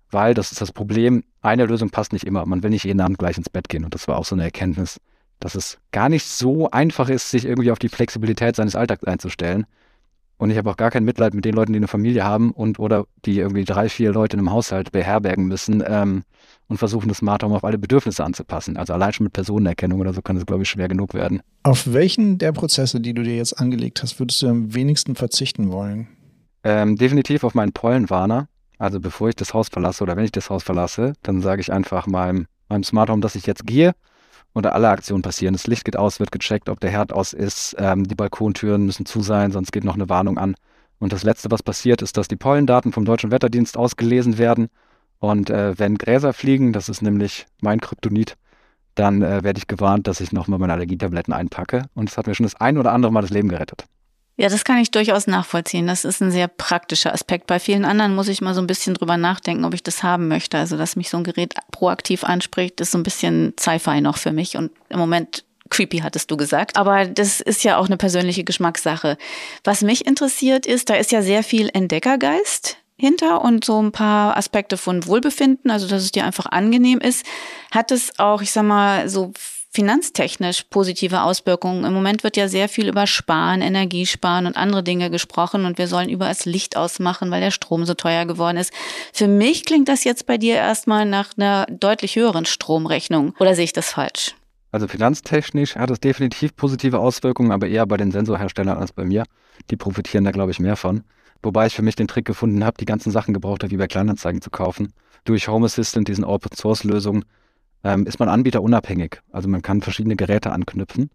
weil 0.09 0.33
das 0.33 0.51
ist 0.51 0.61
das 0.61 0.71
Problem, 0.71 1.23
eine 1.41 1.65
Lösung 1.65 1.91
passt 1.91 2.13
nicht 2.13 2.25
immer. 2.25 2.45
Man 2.45 2.63
will 2.63 2.71
nicht 2.71 2.85
jeden 2.85 3.01
Abend 3.01 3.19
gleich 3.19 3.37
ins 3.37 3.49
Bett 3.49 3.69
gehen 3.69 3.83
und 3.83 3.93
das 3.93 4.07
war 4.07 4.17
auch 4.17 4.25
so 4.25 4.33
eine 4.33 4.43
Erkenntnis, 4.43 4.99
dass 5.39 5.55
es 5.55 5.77
gar 5.91 6.09
nicht 6.09 6.25
so 6.25 6.71
einfach 6.71 7.09
ist, 7.09 7.29
sich 7.29 7.45
irgendwie 7.45 7.71
auf 7.71 7.79
die 7.79 7.89
Flexibilität 7.89 8.55
seines 8.55 8.75
Alltags 8.75 9.03
einzustellen. 9.03 9.65
Und 10.37 10.51
ich 10.51 10.57
habe 10.57 10.69
auch 10.69 10.77
gar 10.77 10.89
kein 10.89 11.03
Mitleid 11.03 11.33
mit 11.33 11.43
den 11.43 11.53
Leuten, 11.53 11.73
die 11.73 11.77
eine 11.77 11.89
Familie 11.89 12.23
haben 12.23 12.51
und 12.51 12.79
oder 12.79 13.05
die 13.25 13.39
irgendwie 13.39 13.65
drei, 13.65 13.89
vier 13.89 14.13
Leute 14.13 14.37
in 14.37 14.39
einem 14.39 14.51
Haushalt 14.51 14.93
beherbergen 14.93 15.47
müssen 15.47 15.83
ähm, 15.85 16.23
und 16.69 16.77
versuchen, 16.77 17.09
das 17.09 17.17
Smart 17.17 17.43
Home 17.43 17.55
auf 17.55 17.63
alle 17.65 17.77
Bedürfnisse 17.77 18.23
anzupassen. 18.23 18.77
Also 18.77 18.93
allein 18.93 19.11
schon 19.11 19.25
mit 19.25 19.33
Personenerkennung 19.33 19.99
oder 19.99 20.13
so 20.13 20.21
kann 20.21 20.37
es, 20.37 20.45
glaube 20.45 20.63
ich, 20.63 20.69
schwer 20.69 20.87
genug 20.87 21.13
werden. 21.13 21.41
Auf 21.63 21.91
welchen 21.91 22.37
der 22.37 22.53
Prozesse, 22.53 23.01
die 23.01 23.13
du 23.13 23.23
dir 23.23 23.35
jetzt 23.35 23.59
angelegt 23.59 24.01
hast, 24.01 24.19
würdest 24.19 24.41
du 24.41 24.47
am 24.47 24.73
wenigsten 24.73 25.15
verzichten 25.15 25.71
wollen? 25.71 26.07
Ähm, 26.63 26.95
definitiv 26.95 27.43
auf 27.43 27.55
meinen 27.55 27.73
Pollenwarner. 27.73 28.47
Also 28.77 28.99
bevor 28.99 29.29
ich 29.29 29.35
das 29.35 29.53
Haus 29.53 29.67
verlasse 29.67 30.03
oder 30.03 30.15
wenn 30.15 30.23
ich 30.23 30.31
das 30.31 30.49
Haus 30.49 30.63
verlasse, 30.63 31.13
dann 31.23 31.41
sage 31.41 31.59
ich 31.59 31.71
einfach 31.73 32.07
meinem, 32.07 32.45
meinem 32.69 32.83
Smart 32.83 33.09
Home, 33.09 33.21
dass 33.21 33.35
ich 33.35 33.45
jetzt 33.45 33.65
gehe 33.65 33.93
oder 34.53 34.73
alle 34.73 34.89
Aktionen 34.89 35.21
passieren. 35.21 35.53
Das 35.53 35.67
Licht 35.67 35.85
geht 35.85 35.97
aus, 35.97 36.19
wird 36.19 36.31
gecheckt, 36.31 36.69
ob 36.69 36.79
der 36.79 36.91
Herd 36.91 37.11
aus 37.11 37.33
ist, 37.33 37.75
ähm, 37.79 38.05
die 38.05 38.15
Balkontüren 38.15 38.85
müssen 38.85 39.05
zu 39.05 39.21
sein, 39.21 39.51
sonst 39.51 39.71
geht 39.71 39.83
noch 39.83 39.95
eine 39.95 40.09
Warnung 40.09 40.37
an. 40.37 40.55
Und 40.99 41.13
das 41.13 41.23
Letzte, 41.23 41.49
was 41.49 41.63
passiert, 41.63 42.01
ist, 42.01 42.17
dass 42.17 42.27
die 42.27 42.35
Pollendaten 42.35 42.91
vom 42.91 43.05
Deutschen 43.05 43.31
Wetterdienst 43.31 43.77
ausgelesen 43.77 44.37
werden. 44.37 44.67
Und 45.19 45.49
äh, 45.49 45.77
wenn 45.77 45.97
Gräser 45.97 46.33
fliegen, 46.33 46.73
das 46.73 46.89
ist 46.89 47.01
nämlich 47.01 47.45
mein 47.61 47.81
Kryptonit, 47.81 48.35
dann 48.95 49.21
äh, 49.21 49.43
werde 49.43 49.57
ich 49.57 49.67
gewarnt, 49.67 50.07
dass 50.07 50.21
ich 50.21 50.31
nochmal 50.31 50.59
meine 50.59 50.73
Allergietabletten 50.73 51.33
einpacke. 51.33 51.83
Und 51.93 52.09
das 52.09 52.17
hat 52.17 52.27
mir 52.27 52.35
schon 52.35 52.45
das 52.45 52.55
ein 52.55 52.77
oder 52.77 52.91
andere 52.91 53.11
Mal 53.11 53.21
das 53.21 53.29
Leben 53.29 53.49
gerettet. 53.49 53.85
Ja, 54.37 54.47
das 54.47 54.63
kann 54.63 54.77
ich 54.77 54.91
durchaus 54.91 55.27
nachvollziehen. 55.27 55.85
Das 55.85 56.05
ist 56.05 56.21
ein 56.21 56.31
sehr 56.31 56.47
praktischer 56.47 57.13
Aspekt. 57.13 57.47
Bei 57.47 57.59
vielen 57.59 57.83
anderen 57.83 58.15
muss 58.15 58.29
ich 58.29 58.39
mal 58.39 58.53
so 58.53 58.61
ein 58.61 58.67
bisschen 58.67 58.93
drüber 58.93 59.17
nachdenken, 59.17 59.65
ob 59.65 59.73
ich 59.73 59.83
das 59.83 60.01
haben 60.01 60.29
möchte. 60.29 60.57
Also, 60.57 60.77
dass 60.77 60.95
mich 60.95 61.09
so 61.09 61.17
ein 61.17 61.25
Gerät 61.25 61.55
proaktiv 61.71 62.23
anspricht, 62.23 62.79
ist 62.79 62.91
so 62.91 62.97
ein 62.97 63.03
bisschen 63.03 63.53
Sci-Fi 63.59 63.99
noch 63.99 64.17
für 64.17 64.31
mich. 64.31 64.55
Und 64.55 64.71
im 64.87 64.97
Moment 64.97 65.43
creepy, 65.69 65.99
hattest 65.99 66.31
du 66.31 66.37
gesagt. 66.37 66.77
Aber 66.77 67.05
das 67.05 67.41
ist 67.41 67.65
ja 67.65 67.77
auch 67.77 67.87
eine 67.87 67.97
persönliche 67.97 68.45
Geschmackssache. 68.45 69.17
Was 69.65 69.81
mich 69.81 70.07
interessiert 70.07 70.65
ist, 70.65 70.89
da 70.89 70.95
ist 70.95 71.11
ja 71.11 71.21
sehr 71.21 71.43
viel 71.43 71.69
Entdeckergeist 71.73 72.77
hinter 72.99 73.41
und 73.41 73.63
so 73.65 73.81
ein 73.81 73.91
paar 73.91 74.37
Aspekte 74.37 74.77
von 74.77 75.05
Wohlbefinden, 75.05 75.71
also 75.71 75.87
dass 75.87 76.03
es 76.03 76.11
dir 76.11 76.25
einfach 76.25 76.45
angenehm 76.47 76.99
ist. 76.99 77.25
Hat 77.71 77.91
es 77.91 78.19
auch, 78.19 78.41
ich 78.41 78.51
sag 78.51 78.63
mal, 78.63 79.09
so 79.09 79.33
finanztechnisch 79.71 80.63
positive 80.69 81.21
Auswirkungen. 81.21 81.85
Im 81.85 81.93
Moment 81.93 82.23
wird 82.23 82.37
ja 82.37 82.47
sehr 82.47 82.69
viel 82.69 82.87
über 82.87 83.05
Sparen, 83.05 83.61
Energiesparen 83.61 84.47
und 84.47 84.57
andere 84.57 84.83
Dinge 84.83 85.11
gesprochen 85.11 85.65
und 85.65 85.77
wir 85.77 85.87
sollen 85.87 86.09
überall 86.09 86.33
das 86.33 86.45
Licht 86.45 86.75
ausmachen, 86.75 87.29
weil 87.29 87.41
der 87.41 87.51
Strom 87.51 87.85
so 87.85 87.93
teuer 87.93 88.25
geworden 88.25 88.57
ist. 88.57 88.73
Für 89.13 89.27
mich 89.27 89.65
klingt 89.65 89.87
das 89.87 90.03
jetzt 90.03 90.25
bei 90.25 90.37
dir 90.37 90.55
erstmal 90.55 91.05
nach 91.05 91.37
einer 91.37 91.67
deutlich 91.69 92.15
höheren 92.15 92.45
Stromrechnung. 92.45 93.35
Oder 93.39 93.53
sehe 93.53 93.65
ich 93.65 93.73
das 93.73 93.91
falsch? 93.91 94.35
Also 94.71 94.87
finanztechnisch 94.87 95.75
hat 95.75 95.89
es 95.89 95.99
definitiv 95.99 96.55
positive 96.55 96.99
Auswirkungen, 96.99 97.51
aber 97.51 97.67
eher 97.67 97.85
bei 97.85 97.97
den 97.97 98.11
Sensorherstellern 98.11 98.77
als 98.77 98.91
bei 98.91 99.03
mir. 99.03 99.23
Die 99.69 99.75
profitieren 99.75 100.23
da, 100.23 100.31
glaube 100.31 100.51
ich, 100.51 100.59
mehr 100.59 100.75
von. 100.75 101.03
Wobei 101.41 101.67
ich 101.67 101.75
für 101.75 101.81
mich 101.81 101.95
den 101.95 102.07
Trick 102.07 102.25
gefunden 102.25 102.63
habe, 102.65 102.77
die 102.79 102.85
ganzen 102.85 103.11
Sachen 103.11 103.33
gebraucht 103.33 103.63
habe, 103.63 103.71
wie 103.71 103.77
bei 103.77 103.87
Kleinanzeigen 103.87 104.41
zu 104.41 104.49
kaufen. 104.49 104.93
Durch 105.23 105.47
Home 105.47 105.65
Assistant, 105.65 106.07
diesen 106.07 106.23
Open-Source-Lösungen, 106.23 107.25
ähm, 107.83 108.05
ist 108.05 108.19
man 108.19 108.29
anbieterunabhängig. 108.29 109.21
Also 109.31 109.47
man 109.47 109.61
kann 109.61 109.81
verschiedene 109.81 110.15
Geräte 110.15 110.51
anknüpfen. 110.51 111.09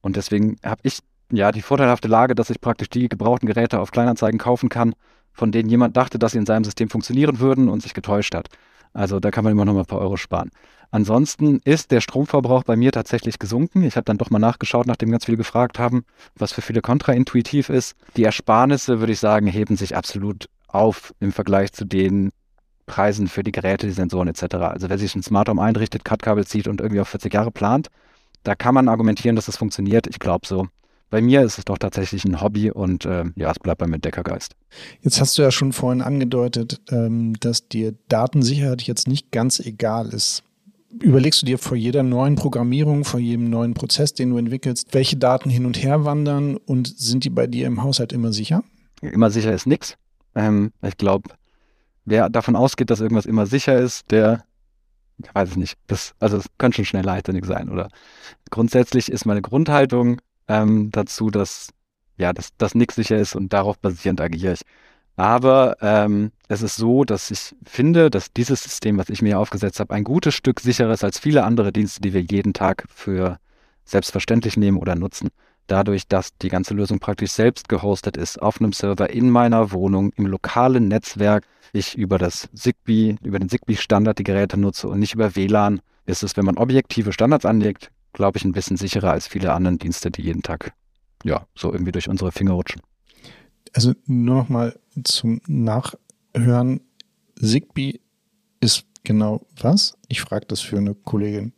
Und 0.00 0.16
deswegen 0.16 0.56
habe 0.64 0.80
ich 0.84 0.98
ja 1.32 1.50
die 1.50 1.62
vorteilhafte 1.62 2.08
Lage, 2.08 2.34
dass 2.34 2.50
ich 2.50 2.60
praktisch 2.60 2.88
die 2.88 3.08
gebrauchten 3.08 3.46
Geräte 3.46 3.80
auf 3.80 3.90
Kleinanzeigen 3.90 4.38
kaufen 4.38 4.68
kann, 4.68 4.94
von 5.32 5.50
denen 5.50 5.68
jemand 5.68 5.96
dachte, 5.96 6.18
dass 6.18 6.32
sie 6.32 6.38
in 6.38 6.46
seinem 6.46 6.64
System 6.64 6.88
funktionieren 6.88 7.40
würden 7.40 7.68
und 7.68 7.82
sich 7.82 7.94
getäuscht 7.94 8.34
hat. 8.34 8.48
Also 8.94 9.20
da 9.20 9.30
kann 9.30 9.44
man 9.44 9.52
immer 9.52 9.64
noch 9.64 9.74
mal 9.74 9.80
ein 9.80 9.86
paar 9.86 10.00
Euro 10.00 10.16
sparen. 10.16 10.50
Ansonsten 10.90 11.60
ist 11.64 11.90
der 11.90 12.00
Stromverbrauch 12.00 12.62
bei 12.62 12.76
mir 12.76 12.92
tatsächlich 12.92 13.40
gesunken. 13.40 13.82
Ich 13.82 13.96
habe 13.96 14.04
dann 14.04 14.16
doch 14.16 14.30
mal 14.30 14.38
nachgeschaut, 14.38 14.86
nachdem 14.86 15.10
ganz 15.10 15.24
viele 15.24 15.36
gefragt 15.36 15.78
haben, 15.78 16.04
was 16.36 16.52
für 16.52 16.62
viele 16.62 16.80
kontraintuitiv 16.80 17.68
ist. 17.68 17.96
Die 18.16 18.22
Ersparnisse, 18.22 19.00
würde 19.00 19.12
ich 19.12 19.18
sagen, 19.18 19.48
heben 19.48 19.76
sich 19.76 19.96
absolut 19.96 20.48
auf 20.68 21.12
im 21.18 21.32
Vergleich 21.32 21.72
zu 21.72 21.84
den 21.84 22.30
Preisen 22.86 23.26
für 23.26 23.42
die 23.42 23.52
Geräte, 23.52 23.86
die 23.86 23.92
Sensoren 23.92 24.28
etc. 24.28 24.54
Also 24.54 24.88
wer 24.88 24.98
sich 24.98 25.14
ein 25.16 25.22
Smart 25.22 25.48
Home 25.48 25.60
einrichtet, 25.60 26.04
Cut-Kabel 26.04 26.46
zieht 26.46 26.68
und 26.68 26.80
irgendwie 26.80 27.00
auf 27.00 27.08
40 27.08 27.32
Jahre 27.34 27.50
plant, 27.50 27.88
da 28.44 28.54
kann 28.54 28.74
man 28.74 28.88
argumentieren, 28.88 29.36
dass 29.36 29.46
das 29.46 29.56
funktioniert. 29.56 30.06
Ich 30.06 30.20
glaube 30.20 30.46
so. 30.46 30.68
Bei 31.14 31.22
mir 31.22 31.42
ist 31.42 31.58
es 31.58 31.64
doch 31.64 31.78
tatsächlich 31.78 32.24
ein 32.24 32.40
Hobby 32.40 32.72
und 32.72 33.04
äh, 33.04 33.22
ja, 33.36 33.52
es 33.52 33.60
bleibt 33.60 33.78
beim 33.78 33.92
Entdeckergeist. 33.92 34.56
Jetzt 35.00 35.20
hast 35.20 35.38
du 35.38 35.42
ja 35.42 35.52
schon 35.52 35.72
vorhin 35.72 36.02
angedeutet, 36.02 36.80
ähm, 36.90 37.34
dass 37.38 37.68
dir 37.68 37.94
Datensicherheit 38.08 38.82
jetzt 38.82 39.06
nicht 39.06 39.30
ganz 39.30 39.60
egal 39.60 40.08
ist. 40.08 40.42
Überlegst 41.00 41.40
du 41.40 41.46
dir 41.46 41.58
vor 41.58 41.76
jeder 41.76 42.02
neuen 42.02 42.34
Programmierung, 42.34 43.04
vor 43.04 43.20
jedem 43.20 43.48
neuen 43.48 43.74
Prozess, 43.74 44.12
den 44.14 44.30
du 44.30 44.38
entwickelst, 44.38 44.88
welche 44.90 45.16
Daten 45.16 45.50
hin 45.50 45.66
und 45.66 45.80
her 45.80 46.04
wandern 46.04 46.56
und 46.56 46.92
sind 46.98 47.22
die 47.22 47.30
bei 47.30 47.46
dir 47.46 47.68
im 47.68 47.84
Haushalt 47.84 48.12
immer 48.12 48.32
sicher? 48.32 48.64
Immer 49.00 49.30
sicher 49.30 49.52
ist 49.52 49.68
nichts. 49.68 49.96
Ähm, 50.34 50.72
ich 50.82 50.96
glaube, 50.96 51.30
wer 52.04 52.28
davon 52.28 52.56
ausgeht, 52.56 52.90
dass 52.90 53.00
irgendwas 53.00 53.26
immer 53.26 53.46
sicher 53.46 53.78
ist, 53.78 54.10
der 54.10 54.42
ich 55.22 55.32
weiß 55.32 55.50
es 55.50 55.56
nicht. 55.56 55.76
Das, 55.86 56.12
also 56.18 56.38
es 56.38 56.46
könnte 56.58 56.76
schon 56.76 56.86
schnell 56.86 57.04
leichtsinnig 57.04 57.44
sein, 57.44 57.68
oder? 57.68 57.88
Grundsätzlich 58.50 59.12
ist 59.12 59.26
meine 59.26 59.42
Grundhaltung 59.42 60.20
ähm, 60.48 60.90
dazu, 60.90 61.30
dass 61.30 61.70
ja, 62.16 62.32
dass 62.32 62.50
das 62.56 62.74
nichts 62.74 62.94
sicher 62.94 63.16
ist 63.16 63.34
und 63.34 63.52
darauf 63.52 63.78
basierend 63.78 64.20
agiere 64.20 64.54
ich. 64.54 64.60
Aber 65.16 65.76
ähm, 65.80 66.32
es 66.48 66.62
ist 66.62 66.76
so, 66.76 67.04
dass 67.04 67.30
ich 67.30 67.54
finde, 67.64 68.10
dass 68.10 68.32
dieses 68.32 68.62
System, 68.62 68.98
was 68.98 69.10
ich 69.10 69.22
mir 69.22 69.38
aufgesetzt 69.38 69.78
habe, 69.80 69.94
ein 69.94 70.04
gutes 70.04 70.34
Stück 70.34 70.60
sicherer 70.60 70.92
ist 70.92 71.04
als 71.04 71.18
viele 71.18 71.44
andere 71.44 71.72
Dienste, 71.72 72.00
die 72.00 72.12
wir 72.12 72.22
jeden 72.22 72.52
Tag 72.52 72.84
für 72.88 73.38
selbstverständlich 73.84 74.56
nehmen 74.56 74.78
oder 74.78 74.96
nutzen. 74.96 75.28
Dadurch, 75.66 76.08
dass 76.08 76.36
die 76.38 76.48
ganze 76.48 76.74
Lösung 76.74 76.98
praktisch 76.98 77.30
selbst 77.30 77.68
gehostet 77.68 78.16
ist, 78.16 78.42
auf 78.42 78.60
einem 78.60 78.72
Server 78.72 79.08
in 79.10 79.30
meiner 79.30 79.72
Wohnung, 79.72 80.12
im 80.16 80.26
lokalen 80.26 80.88
Netzwerk, 80.88 81.44
ich 81.72 81.96
über 81.96 82.18
das 82.18 82.48
Zigbee, 82.54 83.16
über 83.22 83.38
den 83.38 83.48
Zigbee-Standard 83.48 84.18
die 84.18 84.24
Geräte 84.24 84.58
nutze 84.58 84.88
und 84.88 84.98
nicht 84.98 85.14
über 85.14 85.36
WLAN, 85.36 85.80
ist 86.06 86.22
es, 86.22 86.36
wenn 86.36 86.44
man 86.44 86.58
objektive 86.58 87.12
Standards 87.12 87.46
anlegt, 87.46 87.90
glaube 88.14 88.38
ich, 88.38 88.44
ein 88.44 88.52
bisschen 88.52 88.78
sicherer 88.78 89.10
als 89.10 89.28
viele 89.28 89.52
andere 89.52 89.76
Dienste, 89.76 90.10
die 90.10 90.22
jeden 90.22 90.42
Tag 90.42 90.72
ja 91.22 91.46
so 91.54 91.72
irgendwie 91.72 91.92
durch 91.92 92.08
unsere 92.08 92.32
Finger 92.32 92.52
rutschen. 92.52 92.80
Also 93.74 93.92
nur 94.06 94.36
noch 94.36 94.48
mal 94.48 94.78
zum 95.04 95.40
Nachhören. 95.46 96.80
Zigbee 97.38 98.00
ist 98.60 98.86
genau 99.02 99.46
was? 99.60 99.98
Ich 100.08 100.20
frage 100.22 100.46
das 100.46 100.60
für 100.60 100.78
eine 100.78 100.94
Kollegin. 100.94 101.52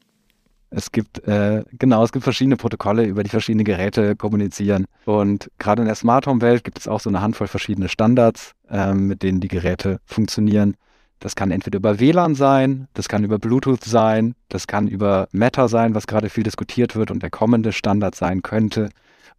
Es 0.71 0.91
gibt, 0.91 1.27
äh, 1.29 1.65
genau, 1.73 2.03
es 2.03 2.11
gibt 2.11 2.25
verschiedene 2.25 2.57
Protokolle, 2.57 3.05
über 3.05 3.23
die 3.23 3.31
verschiedene 3.31 3.65
Geräte 3.65 4.17
kommunizieren. 4.17 4.87
Und 5.05 5.51
gerade 5.59 5.83
in 5.83 5.87
der 5.87 5.95
Smart 5.95 6.27
Home 6.27 6.41
Welt 6.41 6.65
gibt 6.65 6.79
es 6.79 6.89
auch 6.89 7.01
so 7.01 7.09
eine 7.09 7.21
Handvoll 7.21 7.47
verschiedene 7.47 7.89
Standards, 7.89 8.53
äh, 8.69 8.93
mit 8.93 9.23
denen 9.23 9.41
die 9.41 9.49
Geräte 9.49 10.01
funktionieren. 10.05 10.77
Das 11.19 11.35
kann 11.35 11.51
entweder 11.51 11.79
über 11.79 11.99
WLAN 11.99 12.35
sein, 12.35 12.89
das 12.95 13.09
kann 13.09 13.25
über 13.25 13.39
Bluetooth 13.39 13.83
sein, 13.83 14.35
das 14.49 14.67
kann 14.67 14.87
über 14.87 15.29
Meta 15.33 15.69
sein, 15.69 15.95
was 15.95 16.07
gerade 16.07 16.29
viel 16.29 16.45
diskutiert 16.45 16.95
wird 16.95 17.11
und 17.11 17.23
der 17.23 17.31
kommende 17.31 17.73
Standard 17.73 18.15
sein 18.15 18.43
könnte, 18.43 18.91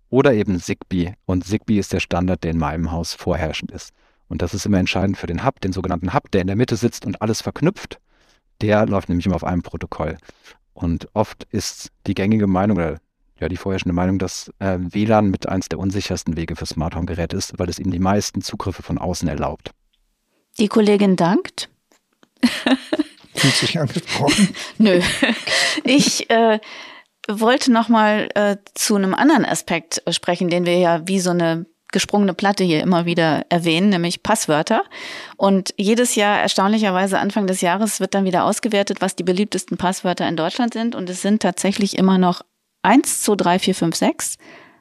oder 0.09 0.33
eben 0.33 0.59
Zigbee. 0.59 1.13
Und 1.25 1.45
Zigbee 1.45 1.79
ist 1.79 1.93
der 1.93 1.99
Standard, 1.99 2.43
der 2.43 2.51
in 2.51 2.57
meinem 2.57 2.91
Haus 2.91 3.13
vorherrschend 3.13 3.71
ist. 3.71 3.91
Und 4.29 4.41
das 4.41 4.53
ist 4.53 4.65
immer 4.65 4.79
entscheidend 4.79 5.17
für 5.17 5.27
den 5.27 5.45
Hub, 5.45 5.61
den 5.61 5.73
sogenannten 5.73 6.13
Hub, 6.13 6.31
der 6.31 6.41
in 6.41 6.47
der 6.47 6.55
Mitte 6.55 6.75
sitzt 6.75 7.05
und 7.05 7.21
alles 7.21 7.41
verknüpft. 7.41 7.99
Der 8.61 8.85
läuft 8.85 9.09
nämlich 9.09 9.25
immer 9.25 9.35
auf 9.35 9.43
einem 9.43 9.61
Protokoll. 9.61 10.17
Und 10.73 11.07
oft 11.13 11.45
ist 11.51 11.89
die 12.07 12.13
gängige 12.13 12.47
Meinung 12.47 12.77
oder 12.77 12.99
ja 13.39 13.49
die 13.49 13.57
vorherrschende 13.57 13.93
Meinung, 13.93 14.19
dass 14.19 14.51
äh, 14.59 14.79
WLAN 14.79 15.29
mit 15.29 15.47
eins 15.47 15.69
der 15.69 15.79
unsichersten 15.79 16.37
Wege 16.37 16.55
für 16.55 16.65
Smart 16.65 16.95
Home 16.95 17.05
Geräte 17.05 17.37
ist, 17.37 17.57
weil 17.59 17.69
es 17.69 17.79
ihm 17.79 17.91
die 17.91 17.99
meisten 17.99 18.41
Zugriffe 18.41 18.83
von 18.83 18.97
außen 18.97 19.27
erlaubt. 19.27 19.71
Die 20.59 20.67
Kollegin 20.67 21.15
dankt. 21.15 21.69
Fühlt 23.35 23.53
sich 23.53 23.79
angesprochen? 23.79 24.55
Nö. 24.77 24.99
Ich 25.83 26.29
äh, 26.29 26.59
wollte 27.27 27.71
noch 27.71 27.89
mal 27.89 28.29
äh, 28.35 28.57
zu 28.73 28.95
einem 28.95 29.13
anderen 29.13 29.45
Aspekt 29.45 30.01
sprechen, 30.09 30.49
den 30.49 30.65
wir 30.65 30.77
ja 30.77 31.07
wie 31.07 31.19
so 31.19 31.29
eine 31.29 31.65
gesprungene 31.91 32.33
Platte 32.33 32.63
hier 32.63 32.81
immer 32.81 33.05
wieder 33.05 33.45
erwähnen, 33.49 33.89
nämlich 33.89 34.23
Passwörter. 34.23 34.83
Und 35.37 35.73
jedes 35.77 36.15
Jahr, 36.15 36.39
erstaunlicherweise 36.39 37.19
Anfang 37.19 37.47
des 37.47 37.61
Jahres, 37.61 37.99
wird 37.99 38.13
dann 38.13 38.25
wieder 38.25 38.43
ausgewertet, 38.43 39.01
was 39.01 39.15
die 39.15 39.23
beliebtesten 39.23 39.77
Passwörter 39.77 40.27
in 40.27 40.35
Deutschland 40.35 40.73
sind. 40.73 40.95
Und 40.95 41.09
es 41.09 41.21
sind 41.21 41.41
tatsächlich 41.41 41.97
immer 41.97 42.17
noch 42.17 42.41
1, 42.81 43.21
2, 43.23 43.35
3, 43.35 43.59
4, 43.59 43.75
5, 43.75 43.95
6, 43.95 44.37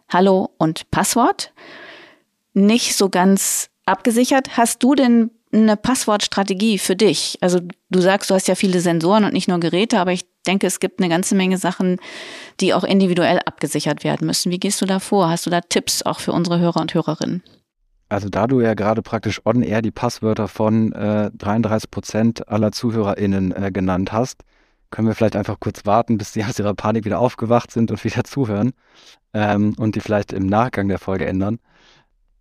Hallo 0.08 0.50
und 0.58 0.90
Passwort. 0.90 1.52
Nicht 2.54 2.96
so 2.96 3.08
ganz 3.08 3.70
abgesichert. 3.84 4.56
Hast 4.56 4.82
du 4.82 4.94
denn 4.94 5.30
eine 5.62 5.76
Passwortstrategie 5.76 6.78
für 6.78 6.96
dich? 6.96 7.38
Also 7.40 7.60
du 7.90 8.00
sagst, 8.00 8.30
du 8.30 8.34
hast 8.34 8.48
ja 8.48 8.54
viele 8.54 8.80
Sensoren 8.80 9.24
und 9.24 9.32
nicht 9.32 9.48
nur 9.48 9.60
Geräte, 9.60 9.98
aber 9.98 10.12
ich 10.12 10.24
denke, 10.46 10.66
es 10.66 10.80
gibt 10.80 11.00
eine 11.00 11.08
ganze 11.08 11.34
Menge 11.34 11.58
Sachen, 11.58 11.98
die 12.60 12.74
auch 12.74 12.84
individuell 12.84 13.40
abgesichert 13.44 14.04
werden 14.04 14.26
müssen. 14.26 14.52
Wie 14.52 14.58
gehst 14.58 14.80
du 14.80 14.86
da 14.86 14.98
vor? 14.98 15.28
Hast 15.28 15.46
du 15.46 15.50
da 15.50 15.60
Tipps 15.60 16.02
auch 16.02 16.20
für 16.20 16.32
unsere 16.32 16.58
Hörer 16.58 16.80
und 16.80 16.94
Hörerinnen? 16.94 17.42
Also 18.08 18.28
da 18.28 18.46
du 18.46 18.60
ja 18.60 18.74
gerade 18.74 19.02
praktisch 19.02 19.40
on-air 19.44 19.82
die 19.82 19.90
Passwörter 19.90 20.46
von 20.46 20.92
äh, 20.92 21.30
33 21.34 21.90
Prozent 21.90 22.48
aller 22.48 22.70
ZuhörerInnen 22.70 23.52
äh, 23.52 23.72
genannt 23.72 24.12
hast, 24.12 24.42
können 24.90 25.08
wir 25.08 25.14
vielleicht 25.14 25.34
einfach 25.34 25.58
kurz 25.58 25.84
warten, 25.84 26.16
bis 26.16 26.32
sie 26.32 26.44
aus 26.48 26.58
ihrer 26.58 26.74
Panik 26.74 27.04
wieder 27.04 27.18
aufgewacht 27.18 27.72
sind 27.72 27.90
und 27.90 28.04
wieder 28.04 28.24
zuhören 28.24 28.72
ähm, 29.34 29.74
und 29.78 29.96
die 29.96 30.00
vielleicht 30.00 30.32
im 30.32 30.46
Nachgang 30.46 30.88
der 30.88 30.98
Folge 30.98 31.26
ändern. 31.26 31.58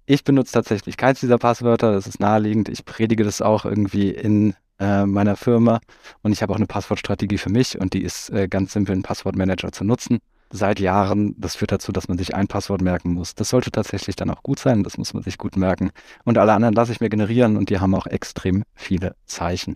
Ich 0.08 0.24
benutze 0.24 0.54
tatsächlich 0.54 0.98
keins 0.98 1.20
dieser 1.20 1.40
Passwörter, 1.40 1.92
das 1.94 2.06
ist 2.06 2.20
naheliegend. 2.20 2.70
Ich 2.70 2.86
predige 2.86 3.24
das 3.24 3.42
auch 3.42 3.66
irgendwie 3.66 4.10
in 4.12 4.54
äh, 4.80 5.06
meiner 5.06 5.36
Firma 5.36 5.80
und 6.22 6.32
ich 6.32 6.44
habe 6.44 6.54
auch 6.54 6.58
eine 6.58 6.68
Passwortstrategie 6.68 7.40
für 7.40 7.50
mich 7.50 7.80
und 7.80 7.94
die 7.94 8.04
ist 8.04 8.30
äh, 8.30 8.48
ganz 8.48 8.74
simpel, 8.74 8.94
einen 8.94 9.02
Passwortmanager 9.02 9.72
zu 9.72 9.84
nutzen. 9.84 10.20
Seit 10.52 10.80
Jahren, 10.80 11.34
das 11.40 11.56
führt 11.56 11.72
dazu, 11.72 11.92
dass 11.92 12.08
man 12.08 12.20
sich 12.20 12.36
ein 12.36 12.48
Passwort 12.48 12.82
merken 12.82 13.14
muss. 13.14 13.34
Das 13.34 13.50
sollte 13.50 13.72
tatsächlich 13.72 14.16
dann 14.16 14.30
auch 14.30 14.44
gut 14.44 14.60
sein, 14.60 14.84
das 14.84 15.00
muss 15.00 15.16
man 15.16 15.24
sich 15.24 15.40
gut 15.40 15.58
merken. 15.58 15.90
Und 16.24 16.38
alle 16.38 16.54
anderen 16.54 16.76
lasse 16.76 16.92
ich 16.92 17.02
mir 17.02 17.10
generieren 17.10 17.58
und 17.58 17.72
die 17.72 17.80
haben 17.80 17.96
auch 17.96 18.06
extrem 18.06 18.64
viele 18.76 19.16
Zeichen. 19.26 19.76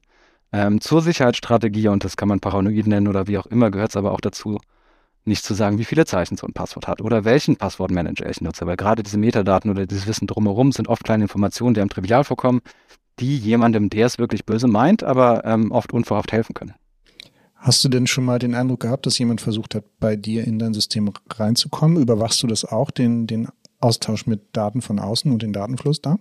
Ähm, 0.51 0.79
zur 0.79 1.01
Sicherheitsstrategie, 1.01 1.87
und 1.87 2.03
das 2.03 2.17
kann 2.17 2.27
man 2.27 2.39
paranoid 2.39 2.85
nennen 2.85 3.07
oder 3.07 3.25
wie 3.25 3.39
auch 3.39 3.47
immer, 3.47 3.71
gehört 3.71 3.89
es 3.89 3.97
aber 3.97 4.11
auch 4.11 4.21
dazu, 4.21 4.59
nicht 5.29 5.45
zu 5.45 5.53
sagen, 5.53 5.77
wie 5.77 5.85
viele 5.85 6.05
Zeichen 6.05 6.35
so 6.35 6.45
ein 6.45 6.53
Passwort 6.53 6.87
hat 6.87 7.01
oder 7.01 7.23
welchen 7.23 7.55
Passwortmanager 7.55 8.29
ich 8.29 8.41
nutze, 8.41 8.65
weil 8.65 8.75
gerade 8.75 9.03
diese 9.03 9.17
Metadaten 9.17 9.71
oder 9.71 9.85
dieses 9.85 10.07
Wissen 10.07 10.27
drumherum 10.27 10.73
sind 10.73 10.89
oft 10.89 11.03
kleine 11.03 11.23
Informationen, 11.23 11.73
die 11.73 11.81
einem 11.81 11.89
trivial 11.89 12.23
vorkommen, 12.23 12.61
die 13.19 13.37
jemandem, 13.37 13.89
der 13.89 14.05
es 14.05 14.19
wirklich 14.19 14.45
böse 14.45 14.67
meint, 14.67 15.03
aber 15.03 15.45
ähm, 15.45 15.71
oft 15.71 15.93
unverhofft 15.93 16.31
helfen 16.31 16.53
können. 16.53 16.73
Hast 17.55 17.83
du 17.83 17.89
denn 17.89 18.07
schon 18.07 18.23
mal 18.23 18.39
den 18.39 18.55
Eindruck 18.55 18.81
gehabt, 18.81 19.05
dass 19.05 19.17
jemand 19.17 19.41
versucht 19.41 19.75
hat, 19.75 19.83
bei 19.99 20.15
dir 20.15 20.45
in 20.45 20.59
dein 20.59 20.73
System 20.73 21.11
reinzukommen? 21.29 22.01
Überwachst 22.01 22.41
du 22.41 22.47
das 22.47 22.63
auch, 22.63 22.89
den, 22.89 23.27
den 23.27 23.49
Austausch 23.81 24.27
mit 24.27 24.55
Daten 24.55 24.81
von 24.81 24.99
außen 24.99 25.31
und 25.31 25.41
den 25.41 25.51
Datenfluss 25.51 26.01
da? 26.01 26.17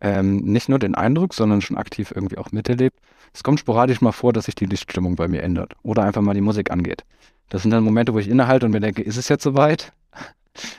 Ähm, 0.00 0.38
nicht 0.38 0.68
nur 0.68 0.78
den 0.78 0.94
Eindruck, 0.94 1.34
sondern 1.34 1.60
schon 1.60 1.76
aktiv 1.76 2.12
irgendwie 2.14 2.38
auch 2.38 2.52
miterlebt. 2.52 2.98
Es 3.32 3.42
kommt 3.42 3.60
sporadisch 3.60 4.00
mal 4.00 4.12
vor, 4.12 4.32
dass 4.32 4.46
sich 4.46 4.54
die 4.54 4.66
Lichtstimmung 4.66 5.16
bei 5.16 5.28
mir 5.28 5.42
ändert 5.42 5.74
oder 5.82 6.02
einfach 6.02 6.22
mal 6.22 6.34
die 6.34 6.40
Musik 6.40 6.70
angeht. 6.70 7.04
Das 7.48 7.62
sind 7.62 7.70
dann 7.70 7.84
Momente, 7.84 8.14
wo 8.14 8.18
ich 8.18 8.28
innehalte 8.28 8.66
und 8.66 8.72
mir 8.72 8.80
denke, 8.80 9.02
ist 9.02 9.16
es 9.16 9.28
jetzt 9.28 9.42
soweit? 9.42 9.92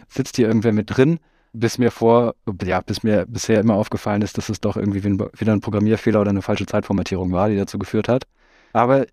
Sitzt 0.07 0.35
hier 0.35 0.47
irgendwer 0.47 0.73
mit 0.73 0.95
drin? 0.95 1.19
Bis 1.51 1.77
mir 1.79 1.89
vor, 1.89 2.35
ja, 2.63 2.81
bis 2.81 3.01
mir 3.01 3.25
bisher 3.25 3.59
immer 3.59 3.73
aufgefallen 3.73 4.21
ist, 4.21 4.37
dass 4.37 4.49
es 4.49 4.61
doch 4.61 4.77
irgendwie 4.77 5.03
wieder 5.03 5.51
ein 5.53 5.61
Programmierfehler 5.61 6.21
oder 6.21 6.29
eine 6.29 6.43
falsche 6.43 6.67
Zeitformatierung 6.67 7.31
war, 7.31 7.49
die 7.49 7.57
dazu 7.57 7.79
geführt 7.79 8.07
hat. 8.07 8.25
Aber 8.71 9.07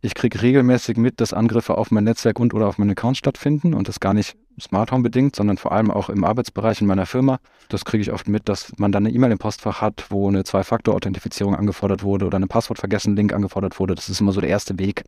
ich 0.00 0.14
kriege 0.14 0.40
regelmäßig 0.40 0.96
mit, 0.96 1.20
dass 1.20 1.32
Angriffe 1.32 1.76
auf 1.76 1.90
mein 1.90 2.04
Netzwerk 2.04 2.38
und 2.38 2.54
oder 2.54 2.68
auf 2.68 2.78
meinen 2.78 2.92
Account 2.92 3.16
stattfinden 3.16 3.74
und 3.74 3.88
das 3.88 4.00
gar 4.00 4.14
nicht 4.14 4.36
Smart 4.60 4.92
Home 4.92 5.02
bedingt, 5.02 5.36
sondern 5.36 5.58
vor 5.58 5.72
allem 5.72 5.90
auch 5.90 6.08
im 6.08 6.24
Arbeitsbereich 6.24 6.80
in 6.80 6.86
meiner 6.86 7.06
Firma. 7.06 7.38
Das 7.68 7.84
kriege 7.84 8.02
ich 8.02 8.12
oft 8.12 8.28
mit, 8.28 8.48
dass 8.48 8.72
man 8.78 8.92
dann 8.92 9.04
eine 9.04 9.14
E-Mail 9.14 9.32
im 9.32 9.38
Postfach 9.38 9.80
hat, 9.80 10.06
wo 10.08 10.28
eine 10.28 10.44
Zwei-Faktor-Authentifizierung 10.44 11.56
angefordert 11.56 12.02
wurde 12.02 12.26
oder 12.26 12.36
eine 12.36 12.46
Passwortvergessen-Link 12.46 13.32
angefordert 13.32 13.80
wurde. 13.80 13.94
Das 13.94 14.08
ist 14.08 14.20
immer 14.20 14.32
so 14.32 14.40
der 14.40 14.50
erste 14.50 14.78
Weg, 14.78 15.04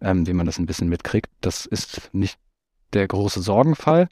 ähm, 0.00 0.26
wie 0.26 0.32
man 0.32 0.46
das 0.46 0.58
ein 0.58 0.66
bisschen 0.66 0.88
mitkriegt. 0.88 1.30
Das 1.40 1.66
ist 1.66 2.10
nicht 2.12 2.38
der 2.92 3.06
große 3.08 3.40
Sorgenfall. 3.40 4.08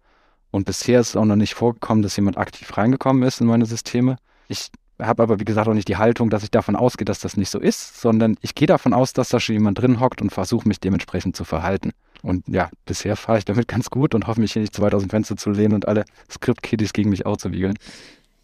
Und 0.51 0.67
bisher 0.67 1.01
ist 1.01 1.11
es 1.11 1.17
auch 1.17 1.25
noch 1.25 1.37
nicht 1.37 1.55
vorgekommen, 1.55 2.03
dass 2.03 2.17
jemand 2.17 2.39
aktiv 2.39 2.77
reingekommen 2.77 3.23
ist 3.25 3.41
in 3.41 3.47
meine 3.47 3.67
Systeme. 3.67 4.19
Ich 4.47 4.71
habe 5.01 5.23
aber, 5.23 5.41
wie 5.41 5.45
gesagt, 5.45 5.69
auch 5.69 5.75
nicht 5.75 5.89
die 5.89 5.97
Haltung, 5.97 6.31
dass 6.31 6.45
ich 6.45 6.51
davon 6.51 6.77
ausgehe, 6.77 7.05
dass 7.05 7.19
das 7.19 7.37
nicht 7.37 7.51
so 7.51 7.59
ist, 7.59 8.01
sondern 8.01 8.37
ich 8.41 8.55
gehe 8.55 8.67
davon 8.67 8.95
aus, 8.95 9.13
dass 9.13 9.31
da 9.31 9.41
schon 9.41 9.55
jemand 9.55 9.81
drin 9.81 9.99
hockt 9.99 10.23
und 10.23 10.31
versuche 10.31 10.69
mich 10.69 10.79
dementsprechend 10.79 11.35
zu 11.35 11.45
verhalten. 11.45 11.91
Und 12.23 12.47
ja, 12.49 12.71
bisher 12.87 13.17
fahre 13.17 13.39
ich 13.39 13.45
damit 13.45 13.67
ganz 13.69 13.91
gut 13.91 14.15
und 14.15 14.27
hoffe 14.27 14.41
mich 14.41 14.53
hier 14.53 14.63
nicht 14.63 14.75
zu 14.75 14.83
weit 14.83 14.95
aus 14.95 15.03
dem 15.03 15.11
Fenster 15.11 15.37
zu 15.37 15.51
lehnen 15.51 15.75
und 15.75 15.89
alle 15.89 16.05
Script-Kiddies 16.31 16.93
gegen 16.93 17.11
mich 17.11 17.27
auszuwiegeln. 17.27 17.75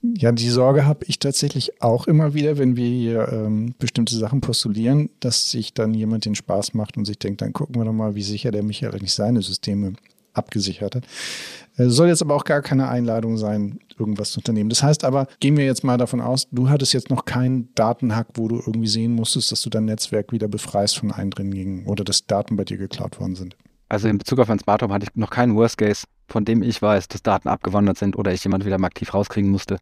Ja, 0.02 0.32
die 0.32 0.48
Sorge 0.48 0.86
habe 0.86 1.04
ich 1.06 1.18
tatsächlich 1.18 1.82
auch 1.82 2.06
immer 2.06 2.32
wieder, 2.32 2.56
wenn 2.56 2.74
wir 2.76 2.88
hier 2.88 3.28
ähm, 3.30 3.74
bestimmte 3.78 4.16
Sachen 4.16 4.40
postulieren, 4.40 5.10
dass 5.20 5.50
sich 5.50 5.74
dann 5.74 5.92
jemand 5.92 6.24
den 6.24 6.34
Spaß 6.34 6.72
macht 6.72 6.96
und 6.96 7.04
sich 7.04 7.18
denkt, 7.18 7.42
dann 7.42 7.52
gucken 7.52 7.74
wir 7.76 7.84
doch 7.84 7.92
mal, 7.92 8.14
wie 8.14 8.22
sicher 8.22 8.50
der 8.50 8.62
Michael 8.62 8.94
eigentlich 8.94 9.12
seine 9.12 9.42
Systeme 9.42 9.92
abgesichert 10.32 10.94
hat. 10.94 11.04
Äh, 11.76 11.88
soll 11.88 12.08
jetzt 12.08 12.22
aber 12.22 12.34
auch 12.34 12.44
gar 12.44 12.62
keine 12.62 12.88
Einladung 12.88 13.36
sein, 13.36 13.80
irgendwas 13.98 14.30
zu 14.32 14.40
unternehmen. 14.40 14.70
Das 14.70 14.82
heißt 14.82 15.04
aber, 15.04 15.26
gehen 15.38 15.56
wir 15.58 15.66
jetzt 15.66 15.84
mal 15.84 15.98
davon 15.98 16.20
aus, 16.20 16.48
du 16.50 16.70
hattest 16.70 16.94
jetzt 16.94 17.10
noch 17.10 17.26
keinen 17.26 17.68
Datenhack, 17.74 18.28
wo 18.34 18.48
du 18.48 18.56
irgendwie 18.56 18.88
sehen 18.88 19.12
musstest, 19.12 19.52
dass 19.52 19.60
du 19.60 19.68
dein 19.70 19.84
Netzwerk 19.84 20.32
wieder 20.32 20.48
befreist 20.48 20.98
von 20.98 21.12
Eindringlingen 21.12 21.84
oder 21.86 22.04
dass 22.04 22.26
Daten 22.26 22.56
bei 22.56 22.64
dir 22.64 22.78
geklaut 22.78 23.20
worden 23.20 23.34
sind. 23.34 23.56
Also 23.90 24.08
in 24.08 24.18
Bezug 24.18 24.38
auf 24.38 24.48
ein 24.48 24.60
Smart 24.60 24.82
Home 24.82 24.94
hatte 24.94 25.06
ich 25.10 25.16
noch 25.16 25.30
keinen 25.30 25.56
Worst 25.56 25.78
Case, 25.78 26.06
von 26.30 26.44
dem 26.44 26.62
ich 26.62 26.80
weiß, 26.80 27.08
dass 27.08 27.22
Daten 27.22 27.48
abgewandert 27.48 27.98
sind 27.98 28.16
oder 28.16 28.32
ich 28.32 28.44
jemand 28.44 28.64
wieder 28.64 28.78
mal 28.78 28.86
aktiv 28.86 29.12
rauskriegen 29.12 29.50
musste. 29.50 29.78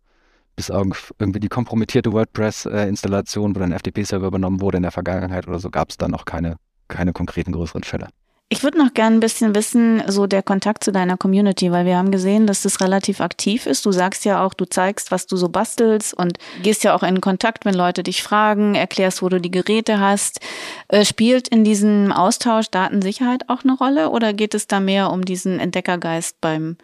Bis 0.56 0.70
irgendwie 0.70 1.40
die 1.40 1.48
kompromittierte 1.48 2.12
WordPress-Installation, 2.12 3.54
wo 3.54 3.60
ein 3.60 3.78
FTP-Server 3.78 4.26
übernommen 4.26 4.60
wurde 4.60 4.78
in 4.78 4.82
der 4.82 4.90
Vergangenheit 4.90 5.46
oder 5.46 5.60
so, 5.60 5.70
gab 5.70 5.90
es 5.90 5.98
dann 5.98 6.14
auch 6.14 6.24
keine, 6.24 6.56
keine 6.88 7.12
konkreten 7.12 7.52
größeren 7.52 7.84
Fälle. 7.84 8.08
Ich 8.50 8.62
würde 8.62 8.78
noch 8.78 8.94
gerne 8.94 9.16
ein 9.16 9.20
bisschen 9.20 9.54
wissen, 9.54 10.02
so 10.06 10.26
der 10.26 10.42
Kontakt 10.42 10.82
zu 10.82 10.90
deiner 10.90 11.18
Community, 11.18 11.70
weil 11.70 11.84
wir 11.84 11.98
haben 11.98 12.10
gesehen, 12.10 12.46
dass 12.46 12.62
das 12.62 12.80
relativ 12.80 13.20
aktiv 13.20 13.66
ist. 13.66 13.84
Du 13.84 13.92
sagst 13.92 14.24
ja 14.24 14.42
auch, 14.42 14.54
du 14.54 14.64
zeigst, 14.64 15.10
was 15.10 15.26
du 15.26 15.36
so 15.36 15.50
bastelst 15.50 16.14
und 16.14 16.38
gehst 16.62 16.82
ja 16.82 16.94
auch 16.94 17.02
in 17.02 17.20
Kontakt, 17.20 17.66
wenn 17.66 17.74
Leute 17.74 18.02
dich 18.02 18.22
fragen, 18.22 18.74
erklärst, 18.74 19.20
wo 19.20 19.28
du 19.28 19.38
die 19.38 19.50
Geräte 19.50 20.00
hast. 20.00 20.40
Äh, 20.88 21.04
spielt 21.04 21.48
in 21.48 21.62
diesem 21.62 22.10
Austausch 22.10 22.70
Datensicherheit 22.70 23.50
auch 23.50 23.64
eine 23.64 23.76
Rolle 23.76 24.08
oder 24.08 24.32
geht 24.32 24.54
es 24.54 24.66
da 24.66 24.80
mehr 24.80 25.10
um 25.10 25.26
diesen 25.26 25.60
Entdeckergeist 25.60 26.40
beim 26.40 26.78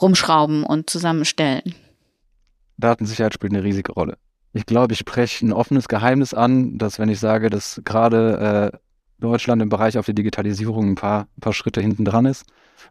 Rumschrauben 0.00 0.62
und 0.62 0.88
Zusammenstellen? 0.88 1.74
Datensicherheit 2.76 3.34
spielt 3.34 3.52
eine 3.52 3.64
riesige 3.64 3.90
Rolle. 3.90 4.18
Ich 4.52 4.66
glaube, 4.66 4.92
ich 4.92 5.00
spreche 5.00 5.44
ein 5.44 5.52
offenes 5.52 5.88
Geheimnis 5.88 6.32
an, 6.32 6.78
dass 6.78 7.00
wenn 7.00 7.08
ich 7.08 7.18
sage, 7.18 7.50
dass 7.50 7.80
gerade 7.84 8.72
äh, 8.72 8.78
Deutschland 9.22 9.62
im 9.62 9.68
Bereich 9.68 9.96
auf 9.98 10.06
die 10.06 10.14
Digitalisierung 10.14 10.90
ein 10.90 10.94
paar, 10.94 11.22
ein 11.36 11.40
paar 11.40 11.52
Schritte 11.52 11.80
hinten 11.80 12.04
dran 12.04 12.26
ist. 12.26 12.44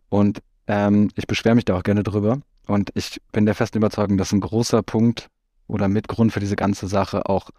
Und 0.09 0.39
ähm, 0.67 1.09
ich 1.15 1.27
beschwere 1.27 1.55
mich 1.55 1.65
da 1.65 1.77
auch 1.77 1.83
gerne 1.83 2.03
drüber. 2.03 2.39
Und 2.67 2.91
ich 2.95 3.21
bin 3.31 3.45
der 3.45 3.55
festen 3.55 3.77
Überzeugung, 3.77 4.17
dass 4.17 4.31
ein 4.31 4.39
großer 4.39 4.81
Punkt 4.81 5.27
oder 5.67 5.87
Mitgrund 5.87 6.31
für 6.31 6.39
diese 6.39 6.55
ganze 6.55 6.87
Sache 6.87 7.27
auch 7.27 7.49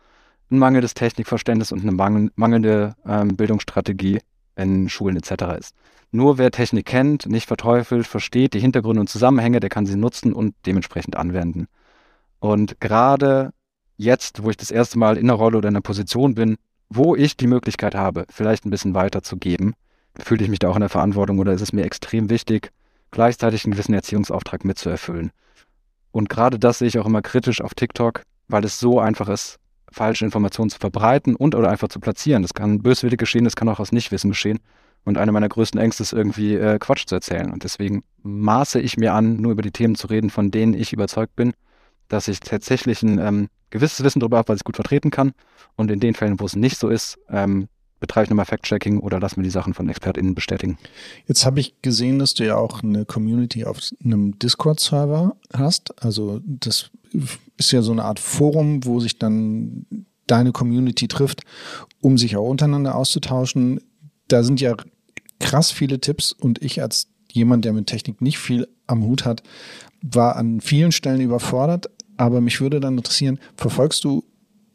ein 0.51 0.59
mangelndes 0.59 0.95
Technikverständnis 0.95 1.73
und 1.73 1.83
eine 1.83 1.93
mangel 1.93 2.31
mangelnde 2.35 2.95
ähm, 3.07 3.37
Bildungsstrategie 3.37 4.21
in 4.57 4.89
Schulen 4.89 5.17
etc. 5.17 5.59
ist. 5.59 5.75
Nur 6.11 6.37
wer 6.37 6.51
Technik 6.51 6.87
kennt, 6.87 7.27
nicht 7.27 7.47
verteufelt, 7.47 8.07
versteht 8.07 8.53
die 8.53 8.61
Hintergründe 8.61 9.01
und 9.01 9.09
Zusammenhänge, 9.09 9.61
der 9.61 9.71
kann 9.71 9.87
sie 9.87 9.97
nutzen 9.97 10.35
und 10.35 10.55
dementsprechend 10.67 11.17
anwenden. 11.17 11.69
Und 12.39 12.81
gerade 12.81 13.53
jetzt, 13.97 14.43
wo 14.43 14.51
ich 14.51 14.59
das 14.59 14.71
erste 14.71 14.99
Mal 14.99 15.17
in 15.17 15.31
einer 15.31 15.39
Rolle 15.39 15.59
oder 15.59 15.69
in 15.69 15.75
einer 15.75 15.83
Position 15.83 16.35
bin, 16.35 16.57
wo 16.95 17.17
ich 17.17 17.37
die 17.37 17.47
Möglichkeit 17.47 17.95
habe, 17.95 18.27
vielleicht 18.29 18.65
ein 18.65 18.71
bisschen 18.71 18.95
weiterzugeben, 18.95 19.75
fühle 20.19 20.45
ich 20.45 20.51
mich 20.51 20.59
da 20.59 20.69
auch 20.69 20.77
in 20.77 20.81
der 20.81 20.89
Verantwortung 20.89 21.39
oder 21.39 21.53
ist 21.53 21.63
es 21.63 21.73
mir 21.73 21.85
extrem 21.85 22.29
wichtig, 22.29 22.71
gleichzeitig 23.11 23.65
einen 23.65 23.73
gewissen 23.73 23.95
Erziehungsauftrag 23.95 24.65
mitzuerfüllen. 24.65 25.31
Und 26.11 26.29
gerade 26.29 26.59
das 26.59 26.79
sehe 26.79 26.89
ich 26.89 26.99
auch 26.99 27.07
immer 27.07 27.23
kritisch 27.23 27.61
auf 27.61 27.75
TikTok, 27.75 28.23
weil 28.49 28.65
es 28.65 28.79
so 28.79 29.01
einfach 29.01 29.29
ist, 29.29 29.59
falsche 29.91 30.25
Informationen 30.25 30.71
zu 30.71 30.79
verbreiten 30.79 31.35
und 31.35 31.55
oder 31.55 31.71
einfach 31.71 31.89
zu 31.89 32.01
platzieren. 32.01 32.43
Das 32.43 32.55
kann 32.55 32.83
böswillig 32.83 33.19
geschehen, 33.19 33.45
das 33.45 33.57
kann 33.57 33.69
auch 33.69 33.81
aus 33.81 33.93
Nichtwissen 33.93 34.31
geschehen. 34.31 34.59
Und 35.05 35.19
eine 35.19 35.33
meiner 35.33 35.49
größten 35.49 35.81
Ängste 35.81 36.03
ist 36.03 36.13
irgendwie 36.13 36.55
äh, 36.55 36.79
Quatsch 36.79 37.07
zu 37.07 37.15
erzählen. 37.15 37.51
Und 37.51 37.65
deswegen 37.65 38.05
maße 38.23 38.81
ich 38.81 38.97
mir 38.97 39.15
an, 39.15 39.37
nur 39.37 39.53
über 39.53 39.63
die 39.63 39.73
Themen 39.73 39.97
zu 39.97 40.07
reden, 40.07 40.31
von 40.31 40.51
denen 40.51 40.75
ich 40.75 40.93
überzeugt 40.93 41.35
bin, 41.35 41.55
dass 42.09 42.29
ich 42.29 42.41
tatsächlich 42.41 43.03
ein 43.03 43.19
ähm, 43.19 43.49
gewisses 43.73 44.05
Wissen 44.05 44.21
darüber 44.21 44.39
habe, 44.39 44.49
was 44.49 44.59
ich 44.59 44.65
gut 44.65 44.77
vertreten 44.77 45.11
kann. 45.11 45.33
Und 45.75 45.91
in 45.91 45.99
den 45.99 46.15
Fällen, 46.15 46.39
wo 46.39 46.45
es 46.45 46.55
nicht 46.55 46.79
so 46.79 46.89
ist, 46.89 47.19
ähm, 47.29 47.69
betreibe 47.99 48.25
ich 48.25 48.31
nochmal 48.31 48.47
Fact-Checking 48.47 48.99
oder 48.99 49.21
lass 49.21 49.37
mir 49.37 49.43
die 49.43 49.51
Sachen 49.51 49.75
von 49.75 49.89
ExpertInnen 49.89 50.35
bestätigen. 50.35 50.77
Jetzt 51.27 51.47
habe 51.47 51.61
ich 51.61 51.81
gesehen, 51.83 52.19
dass 52.19 52.35
du 52.35 52.45
ja 52.45 52.57
auch 52.57 52.83
eine 52.83 53.05
Community 53.05 53.65
auf 53.65 53.79
einem 54.05 54.39
Discord-Server 54.39 55.37
hast. 55.53 56.03
Also 56.05 56.41
das 56.45 56.91
ist 57.57 57.73
ja 57.73 57.83
so 57.83 57.93
eine 57.93 58.05
Art 58.05 58.19
Forum, 58.19 58.85
wo 58.85 59.01
sich 59.01 59.19
dann 59.19 59.87
deine 60.27 60.53
Community 60.53 61.09
trifft, 61.09 61.43
um 62.01 62.19
sich 62.19 62.37
auch 62.37 62.49
untereinander 62.49 62.95
auszutauschen. 62.95 63.81
Da 64.29 64.43
sind 64.43 64.61
ja 64.61 64.75
krass 65.39 65.71
viele 65.71 66.01
Tipps 66.01 66.33
und 66.33 66.63
ich 66.63 66.83
als 66.83 67.09
jemand, 67.31 67.65
der 67.65 67.73
mit 67.73 67.87
Technik 67.87 68.21
nicht 68.21 68.39
viel 68.39 68.69
am 68.87 69.05
Hut 69.05 69.25
hat, 69.25 69.43
war 70.03 70.37
an 70.37 70.61
vielen 70.61 70.93
Stellen 70.93 71.21
überfordert. 71.21 71.89
Aber 72.23 72.41
mich 72.41 72.61
würde 72.61 72.79
dann 72.79 72.97
interessieren, 72.97 73.41
verfolgst 73.57 74.05
du 74.05 74.23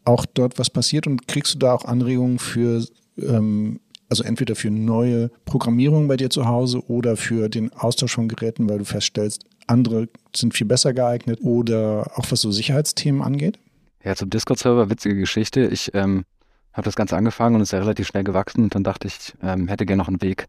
auch 0.04 0.26
dort, 0.26 0.60
was 0.60 0.70
passiert 0.70 1.08
und 1.08 1.30
kriegst 1.30 1.54
du 1.54 1.60
da 1.60 1.74
auch 1.74 1.86
Anregungen 1.86 2.40
für, 2.40 2.86
ähm, 3.18 3.80
also 4.10 4.26
entweder 4.26 4.54
für 4.58 4.70
neue 4.70 5.32
Programmierung 5.46 6.10
bei 6.10 6.18
dir 6.18 6.30
zu 6.30 6.46
Hause 6.46 6.86
oder 6.90 7.16
für 7.16 7.48
den 7.48 7.72
Austausch 7.72 8.16
von 8.16 8.28
Geräten, 8.28 8.68
weil 8.70 8.80
du 8.80 8.84
feststellst, 8.84 9.46
andere 9.66 10.10
sind 10.36 10.56
viel 10.56 10.68
besser 10.68 10.94
geeignet 10.94 11.40
oder 11.42 12.12
auch 12.16 12.26
was 12.30 12.42
so 12.42 12.52
Sicherheitsthemen 12.52 13.22
angeht? 13.22 13.60
Ja, 14.04 14.14
zum 14.14 14.30
Discord-Server, 14.30 14.90
witzige 14.90 15.16
Geschichte. 15.16 15.68
Ich 15.68 15.92
ähm, 15.94 16.26
habe 16.74 16.84
das 16.84 16.98
Ganze 16.98 17.16
angefangen 17.16 17.56
und 17.56 17.62
ist 17.62 17.72
ja 17.72 17.80
relativ 17.80 18.08
schnell 18.08 18.26
gewachsen 18.26 18.64
und 18.64 18.76
dann 18.76 18.84
dachte 18.84 19.08
ich, 19.08 19.34
ähm, 19.42 19.70
hätte 19.70 19.86
gerne 19.86 20.02
noch 20.02 20.10
einen 20.10 20.22
Weg, 20.22 20.48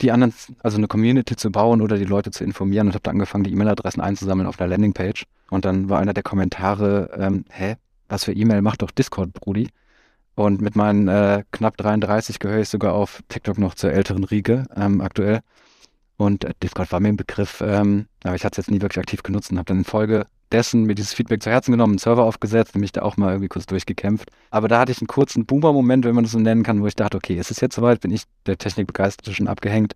die 0.00 0.10
anderen, 0.10 0.34
also 0.62 0.78
eine 0.78 0.88
Community 0.88 1.36
zu 1.36 1.50
bauen 1.50 1.80
oder 1.80 1.96
die 1.96 2.04
Leute 2.04 2.30
zu 2.30 2.44
informieren 2.44 2.88
und 2.88 2.94
habe 2.94 3.02
da 3.02 3.10
angefangen, 3.10 3.44
die 3.44 3.52
E-Mail-Adressen 3.52 4.00
einzusammeln 4.00 4.48
auf 4.48 4.60
einer 4.60 4.68
Landingpage. 4.68 5.26
Und 5.50 5.64
dann 5.64 5.88
war 5.88 6.00
einer 6.00 6.14
der 6.14 6.22
Kommentare, 6.22 7.10
ähm, 7.16 7.44
hä, 7.50 7.76
was 8.08 8.24
für 8.24 8.32
E-Mail 8.32 8.62
macht 8.62 8.82
doch 8.82 8.90
Discord, 8.90 9.32
Brudi? 9.32 9.68
Und 10.34 10.60
mit 10.60 10.76
meinen 10.76 11.08
äh, 11.08 11.44
knapp 11.52 11.76
33 11.76 12.38
gehöre 12.38 12.60
ich 12.60 12.68
sogar 12.68 12.94
auf 12.94 13.22
TikTok 13.28 13.58
noch 13.58 13.74
zur 13.74 13.92
älteren 13.92 14.24
Riege 14.24 14.64
ähm, 14.74 15.00
aktuell. 15.00 15.40
Und 16.16 16.44
äh, 16.44 16.54
Discord 16.62 16.90
war 16.90 17.00
mir 17.00 17.08
ein 17.08 17.16
Begriff, 17.16 17.62
ähm, 17.64 18.06
aber 18.24 18.34
ich 18.34 18.44
hatte 18.44 18.60
es 18.60 18.66
jetzt 18.66 18.70
nie 18.70 18.80
wirklich 18.80 19.00
aktiv 19.00 19.22
genutzt 19.22 19.50
und 19.50 19.58
habe 19.58 19.66
dann 19.66 19.78
in 19.78 19.84
Folge 19.84 20.26
dessen 20.52 20.84
mir 20.84 20.94
dieses 20.94 21.14
Feedback 21.14 21.42
zu 21.42 21.50
Herzen 21.50 21.72
genommen, 21.72 21.92
einen 21.92 21.98
Server 21.98 22.24
aufgesetzt 22.24 22.74
und 22.74 22.80
mich 22.80 22.92
da 22.92 23.02
auch 23.02 23.16
mal 23.16 23.30
irgendwie 23.30 23.48
kurz 23.48 23.66
durchgekämpft. 23.66 24.30
Aber 24.50 24.68
da 24.68 24.80
hatte 24.80 24.92
ich 24.92 25.00
einen 25.00 25.06
kurzen 25.06 25.46
Boomer-Moment, 25.46 26.04
wenn 26.04 26.14
man 26.14 26.24
das 26.24 26.32
so 26.32 26.38
nennen 26.38 26.62
kann, 26.62 26.82
wo 26.82 26.86
ich 26.86 26.96
dachte, 26.96 27.16
okay, 27.16 27.38
ist 27.38 27.50
es 27.50 27.60
jetzt 27.60 27.74
soweit? 27.74 28.00
Bin 28.00 28.10
ich 28.10 28.24
der 28.46 28.58
Technikbegeisterte 28.58 29.34
schon 29.34 29.48
abgehängt? 29.48 29.94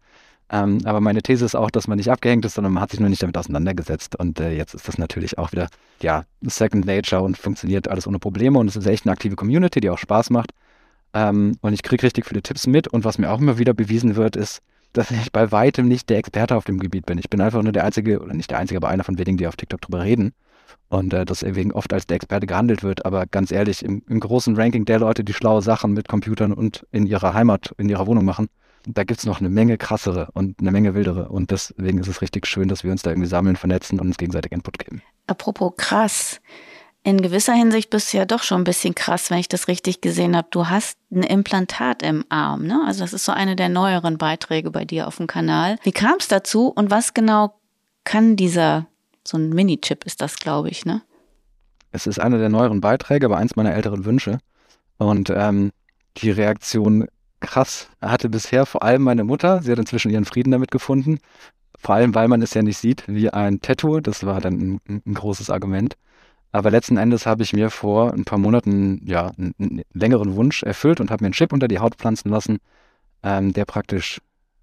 Ähm, 0.51 0.79
aber 0.85 1.01
meine 1.01 1.23
These 1.23 1.45
ist 1.45 1.57
auch, 1.57 1.71
dass 1.71 1.89
man 1.89 1.99
nicht 1.99 2.11
abgehängt 2.11 2.45
ist, 2.45 2.55
sondern 2.55 2.73
man 2.73 2.83
hat 2.83 2.91
sich 2.91 3.01
nur 3.01 3.09
nicht 3.09 3.23
damit 3.23 3.37
auseinandergesetzt. 3.37 4.17
Und 4.17 4.41
äh, 4.41 4.53
jetzt 4.53 4.75
ist 4.75 4.89
das 4.89 4.97
natürlich 4.99 5.39
auch 5.39 5.53
wieder, 5.53 5.69
ja, 6.01 6.25
Second 6.43 6.87
Nature 6.87 7.23
und 7.23 7.37
funktioniert 7.37 7.89
alles 7.89 8.07
ohne 8.07 8.19
Probleme. 8.19 8.59
Und 8.59 8.69
es 8.69 8.77
ist 8.77 8.87
echt 8.87 9.07
eine 9.07 9.13
aktive 9.13 9.37
Community, 9.37 9.81
die 9.81 9.91
auch 9.91 9.99
Spaß 9.99 10.31
macht. 10.31 10.53
Ähm, 11.15 11.59
und 11.61 11.73
ich 11.73 11.83
kriege 11.83 12.03
richtig 12.05 12.27
viele 12.27 12.43
Tipps 12.43 12.67
mit. 12.67 12.89
Und 12.89 13.05
was 13.05 13.19
mir 13.19 13.31
auch 13.31 13.41
immer 13.41 13.59
wieder 13.59 13.75
bewiesen 13.75 14.17
wird, 14.17 14.37
ist, 14.37 14.61
dass 14.93 15.11
ich 15.11 15.33
bei 15.33 15.53
weitem 15.53 15.89
nicht 15.89 16.09
der 16.09 16.19
Experte 16.19 16.57
auf 16.57 16.65
dem 16.65 16.79
Gebiet 16.79 17.07
bin. 17.07 17.19
Ich 17.19 17.29
bin 17.29 17.41
einfach 17.41 17.63
nur 17.63 17.73
der 17.73 17.85
Einzige, 17.85 18.21
oder 18.21 18.33
nicht 18.33 18.51
der 18.51 18.59
Einzige, 18.59 18.79
aber 18.79 18.89
einer 18.89 19.05
von 19.05 19.19
wenigen, 19.19 19.37
die 19.37 19.47
auf 19.47 19.57
TikTok 19.57 19.81
drüber 19.81 20.03
reden 20.05 20.33
und 20.89 21.13
äh, 21.13 21.25
das 21.25 21.41
deswegen 21.41 21.73
oft 21.73 21.93
als 21.93 22.07
der 22.07 22.17
Experte 22.17 22.47
gehandelt 22.47 22.83
wird. 22.83 23.05
Aber 23.05 23.27
ganz 23.27 23.51
ehrlich, 23.51 23.85
im, 23.85 24.03
im, 24.09 24.21
großen 24.21 24.57
Ranking 24.57 24.85
der 24.85 25.01
Leute, 25.01 25.25
die 25.25 25.33
schlaue 25.33 25.63
Sachen 25.63 25.93
mit 25.93 26.09
Computern 26.09 26.53
und 26.53 26.87
in 26.93 27.07
ihrer 27.07 27.35
Heimat, 27.35 27.75
in 27.79 27.89
ihrer 27.89 28.07
Wohnung 28.07 28.25
machen, 28.25 28.49
da 28.87 29.05
gibt 29.05 29.21
es 29.21 29.27
noch 29.27 29.41
eine 29.41 29.49
Menge 29.49 29.79
krassere 29.79 30.29
und 30.35 30.61
eine 30.61 30.71
Menge 30.71 30.95
wildere. 30.95 31.29
Und 31.29 31.51
deswegen 31.51 31.99
ist 31.99 32.09
es 32.09 32.23
richtig 32.23 32.47
schön, 32.47 32.69
dass 32.69 32.85
wir 32.85 32.93
uns 32.93 33.03
da 33.03 33.11
irgendwie 33.11 33.29
sammeln, 33.29 33.57
vernetzen 33.57 33.99
und 34.01 34.07
uns 34.07 34.17
gegenseitig 34.17 34.53
Input 34.53 34.79
geben. 34.79 35.03
Apropos 35.27 35.73
krass. 35.77 36.41
In 37.03 37.23
gewisser 37.23 37.53
Hinsicht 37.53 37.91
bist 37.91 38.13
du 38.13 38.17
ja 38.17 38.25
doch 38.25 38.43
schon 38.43 38.63
ein 38.63 38.65
bisschen 38.65 38.95
krass, 38.95 39.31
wenn 39.31 39.39
ich 39.39 39.49
das 39.49 39.69
richtig 39.69 40.01
gesehen 40.01 40.37
habe. 40.37 40.49
Du 40.51 40.69
hast 40.69 40.99
ein 41.13 41.23
Implantat 41.23 42.03
im 42.03 42.25
Arm, 42.31 42.67
ne? 42.67 42.83
Also 42.85 43.01
das 43.01 43.13
ist 43.13 43.25
so 43.25 43.31
eine 43.31 43.55
der 43.55 43.69
neueren 43.69 44.19
Beiträge 44.19 44.73
bei 44.73 44.85
dir 44.85 45.07
auf 45.07 45.19
dem 45.19 45.29
Kanal. 45.29 45.79
Wie 45.85 45.93
kam 45.93 46.17
es 46.19 46.27
dazu 46.27 46.69
und 46.69 46.91
was 46.91 47.15
genau 47.15 47.61
kann 48.03 48.35
dieser 48.35 48.87
so 49.27 49.39
ein 49.39 49.51
Mini-Chip 49.51 50.05
ist 50.05 50.21
das, 50.21 50.37
glaube 50.37 50.69
ich, 50.69 50.85
ne? 50.85 51.03
Es 51.93 52.07
ist 52.07 52.19
einer 52.19 52.39
der 52.39 52.49
neueren 52.49 52.81
Beiträge, 52.81 53.27
aber 53.27 53.39
eins 53.39 53.57
meiner 53.57 53.75
älteren 53.75 54.05
Wünsche. 54.05 54.39
Und 54.99 55.31
ähm, 55.31 55.73
die 56.19 56.31
Reaktion 56.31 57.07
krass 57.41 57.89
hatte 58.01 58.29
bisher 58.29 58.67
vor 58.67 58.83
allem 58.83 59.03
meine 59.03 59.25
Mutter. 59.25 59.63
Sie 59.63 59.71
hat 59.71 59.79
inzwischen 59.79 60.11
ihren 60.11 60.25
Frieden 60.25 60.51
damit 60.51 60.71
gefunden. 60.71 61.19
Vor 61.79 61.95
allem, 61.95 62.15
weil 62.15 62.29
man 62.29 62.43
es 62.43 62.55
ja 62.55 62.63
nicht 62.63 62.79
sieht 62.79 63.05
wie 63.07 63.31
ein 63.31 63.61
Tattoo. 63.61 64.01
Das 64.01 64.25
war 64.25 64.41
dann 64.41 64.81
ein, 64.89 65.03
ein 65.07 65.15
großes 65.15 65.51
Argument. 65.51 65.97
Aber 66.53 66.71
letzten 66.71 66.97
Endes 66.97 67.27
habe 67.27 67.43
ich 67.43 67.53
mir 67.53 67.71
vor 67.71 68.13
ein 68.15 68.25
paar 68.25 68.39
Monaten 68.39 69.03
ja 69.05 69.31
einen, 69.37 69.55
einen 69.59 69.83
längeren 69.93 70.37
Wunsch 70.37 70.63
erfüllt 70.63 71.01
und 71.01 71.11
habe 71.11 71.23
mir 71.23 71.27
einen 71.27 71.35
Chip 71.35 71.53
unter 71.53 71.69
die 71.69 71.79
Haut 71.79 71.97
pflanzen 71.97 72.31
lassen, 72.31 72.59
ähm, 73.23 73.53
der 73.53 73.67
praktisch 73.67 74.21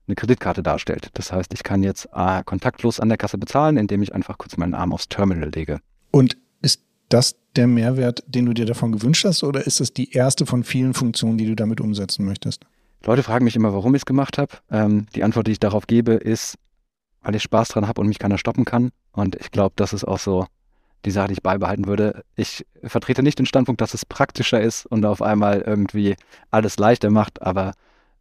eine 0.08 0.16
Kreditkarte 0.16 0.64
darstellt. 0.64 1.10
Das 1.14 1.32
heißt, 1.32 1.54
ich 1.54 1.64
kann 1.64 1.84
jetzt 1.84 2.10
äh, 2.14 2.44
kontaktlos 2.44 3.00
an 3.00 3.10
der 3.10 3.18
Kasse 3.18 3.38
bezahlen, 3.38 3.78
indem 3.78 4.02
ich 4.02 4.14
einfach 4.14 4.38
kurz 4.38 4.58
meinen 4.58 4.74
Arm 4.74 4.94
aufs 4.94 5.10
Terminal 5.10 5.50
lege. 5.50 5.80
Und 6.12 6.38
ist 6.62 6.84
das 7.10 7.36
der 7.56 7.68
Mehrwert, 7.68 8.24
den 8.28 8.46
du 8.46 8.54
dir 8.54 8.66
davon 8.66 8.92
gewünscht 8.92 9.26
hast, 9.26 9.44
oder 9.44 9.66
ist 9.66 9.80
es 9.80 9.94
die 9.94 10.12
erste 10.12 10.46
von 10.46 10.64
vielen 10.64 10.94
Funktionen, 10.94 11.38
die 11.38 11.46
du 11.46 11.56
damit 11.56 11.80
umsetzen 11.80 12.26
möchtest? 12.26 12.66
Leute 13.06 13.24
fragen 13.24 13.46
mich 13.46 13.56
immer, 13.56 13.74
warum 13.74 13.96
ich 13.96 14.02
es 14.02 14.06
gemacht 14.06 14.38
habe. 14.38 14.56
Ähm, 14.72 15.08
die 15.16 15.24
Antwort, 15.24 15.48
die 15.48 15.52
ich 15.52 15.60
darauf 15.60 15.88
gebe, 15.88 16.14
ist, 16.14 16.58
weil 17.22 17.36
ich 17.36 17.44
Spaß 17.44 17.70
dran 17.70 17.88
habe 17.88 18.02
und 18.02 18.08
mich 18.08 18.20
keiner 18.20 18.38
stoppen 18.38 18.66
kann. 18.66 18.92
Und 19.12 19.36
ich 19.36 19.52
glaube, 19.52 19.74
das 19.76 19.94
ist 19.94 20.04
auch 20.06 20.20
so 20.20 20.48
die 21.06 21.12
Sache, 21.12 21.28
die 21.28 21.34
ich 21.34 21.44
beibehalten 21.44 21.86
würde. 21.86 22.24
Ich 22.36 22.66
vertrete 22.84 23.24
nicht 23.24 23.40
den 23.40 23.46
Standpunkt, 23.46 23.82
dass 23.82 23.94
es 23.94 24.06
praktischer 24.06 24.62
ist 24.62 24.86
und 24.86 25.06
auf 25.06 25.22
einmal 25.22 25.62
irgendwie 25.62 26.16
alles 26.50 26.78
leichter 26.78 27.10
macht, 27.10 27.42
aber 27.42 27.74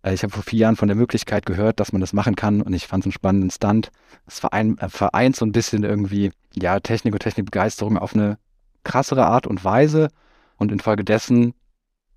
ich 0.05 0.23
habe 0.23 0.33
vor 0.33 0.43
vier 0.43 0.61
Jahren 0.61 0.77
von 0.77 0.89
der 0.89 0.97
Möglichkeit 0.97 1.47
gehört, 1.47 1.79
dass 1.79 1.93
man 1.93 2.01
das 2.01 2.13
machen 2.13 2.35
kann 2.35 2.61
und 2.61 2.73
ich 2.73 2.87
fand 2.87 3.03
es 3.03 3.07
einen 3.07 3.13
spannenden 3.13 3.51
Stand. 3.51 3.91
Es 4.27 4.41
vereint, 4.41 4.83
äh, 4.83 4.89
vereint 4.89 5.37
so 5.37 5.45
ein 5.45 5.53
bisschen 5.53 5.85
irgendwie 5.85 6.33
ja, 6.55 6.81
Technik 6.81 7.15
und 7.15 7.21
Technikbegeisterung 7.21 7.97
auf 7.97 8.15
eine 8.15 8.39
krassere 8.85 9.27
Art 9.27 9.47
und 9.47 9.65
Weise 9.65 10.09
und 10.57 10.73
infolgedessen 10.73 11.55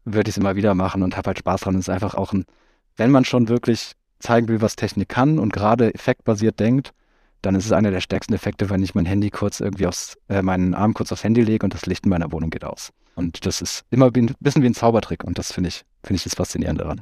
würde 0.03 0.29
ich 0.29 0.35
es 0.35 0.37
immer 0.37 0.55
wieder 0.55 0.73
machen 0.73 1.03
und 1.03 1.15
habe 1.17 1.27
halt 1.27 1.39
Spaß 1.39 1.61
dran. 1.61 1.75
Es 1.75 1.81
ist 1.81 1.89
einfach 1.89 2.15
auch 2.15 2.33
ein, 2.33 2.45
wenn 2.95 3.11
man 3.11 3.25
schon 3.25 3.49
wirklich 3.49 3.93
zeigen 4.19 4.47
will, 4.47 4.61
was 4.61 4.75
Technik 4.75 5.09
kann 5.09 5.37
und 5.37 5.53
gerade 5.53 5.93
effektbasiert 5.93 6.59
denkt, 6.59 6.91
dann 7.41 7.55
ist 7.55 7.65
es 7.65 7.71
einer 7.71 7.91
der 7.91 8.01
stärksten 8.01 8.33
Effekte, 8.33 8.69
wenn 8.69 8.81
ich 8.81 8.95
mein 8.95 9.05
Handy 9.05 9.29
kurz 9.29 9.59
irgendwie 9.59 9.85
aufs, 9.85 10.17
äh, 10.29 10.41
meinen 10.41 10.73
Arm 10.73 10.95
kurz 10.95 11.11
aufs 11.11 11.23
Handy 11.23 11.43
lege 11.43 11.63
und 11.65 11.73
das 11.73 11.85
Licht 11.85 12.05
in 12.05 12.09
meiner 12.09 12.31
Wohnung 12.31 12.49
geht 12.49 12.63
aus. 12.63 12.91
Und 13.15 13.45
das 13.45 13.61
ist 13.61 13.83
immer 13.91 14.11
ein 14.11 14.35
bisschen 14.39 14.63
wie 14.63 14.67
ein 14.67 14.73
Zaubertrick 14.73 15.23
und 15.23 15.37
das 15.37 15.51
finde 15.51 15.67
ich, 15.67 15.85
finde 16.03 16.15
ich 16.15 16.23
das 16.23 16.33
Faszinierende 16.35 16.83
daran. 16.83 17.01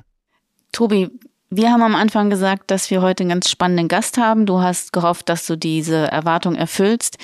Tobi, 0.73 1.09
wir 1.49 1.71
haben 1.71 1.83
am 1.83 1.95
Anfang 1.95 2.29
gesagt, 2.29 2.71
dass 2.71 2.89
wir 2.89 3.01
heute 3.01 3.23
einen 3.23 3.29
ganz 3.29 3.49
spannenden 3.49 3.88
Gast 3.88 4.17
haben. 4.17 4.45
Du 4.45 4.59
hast 4.59 4.91
gehofft, 4.91 5.29
dass 5.29 5.45
du 5.45 5.55
diese 5.55 6.12
Erwartung 6.12 6.55
erfüllst. 6.55 7.17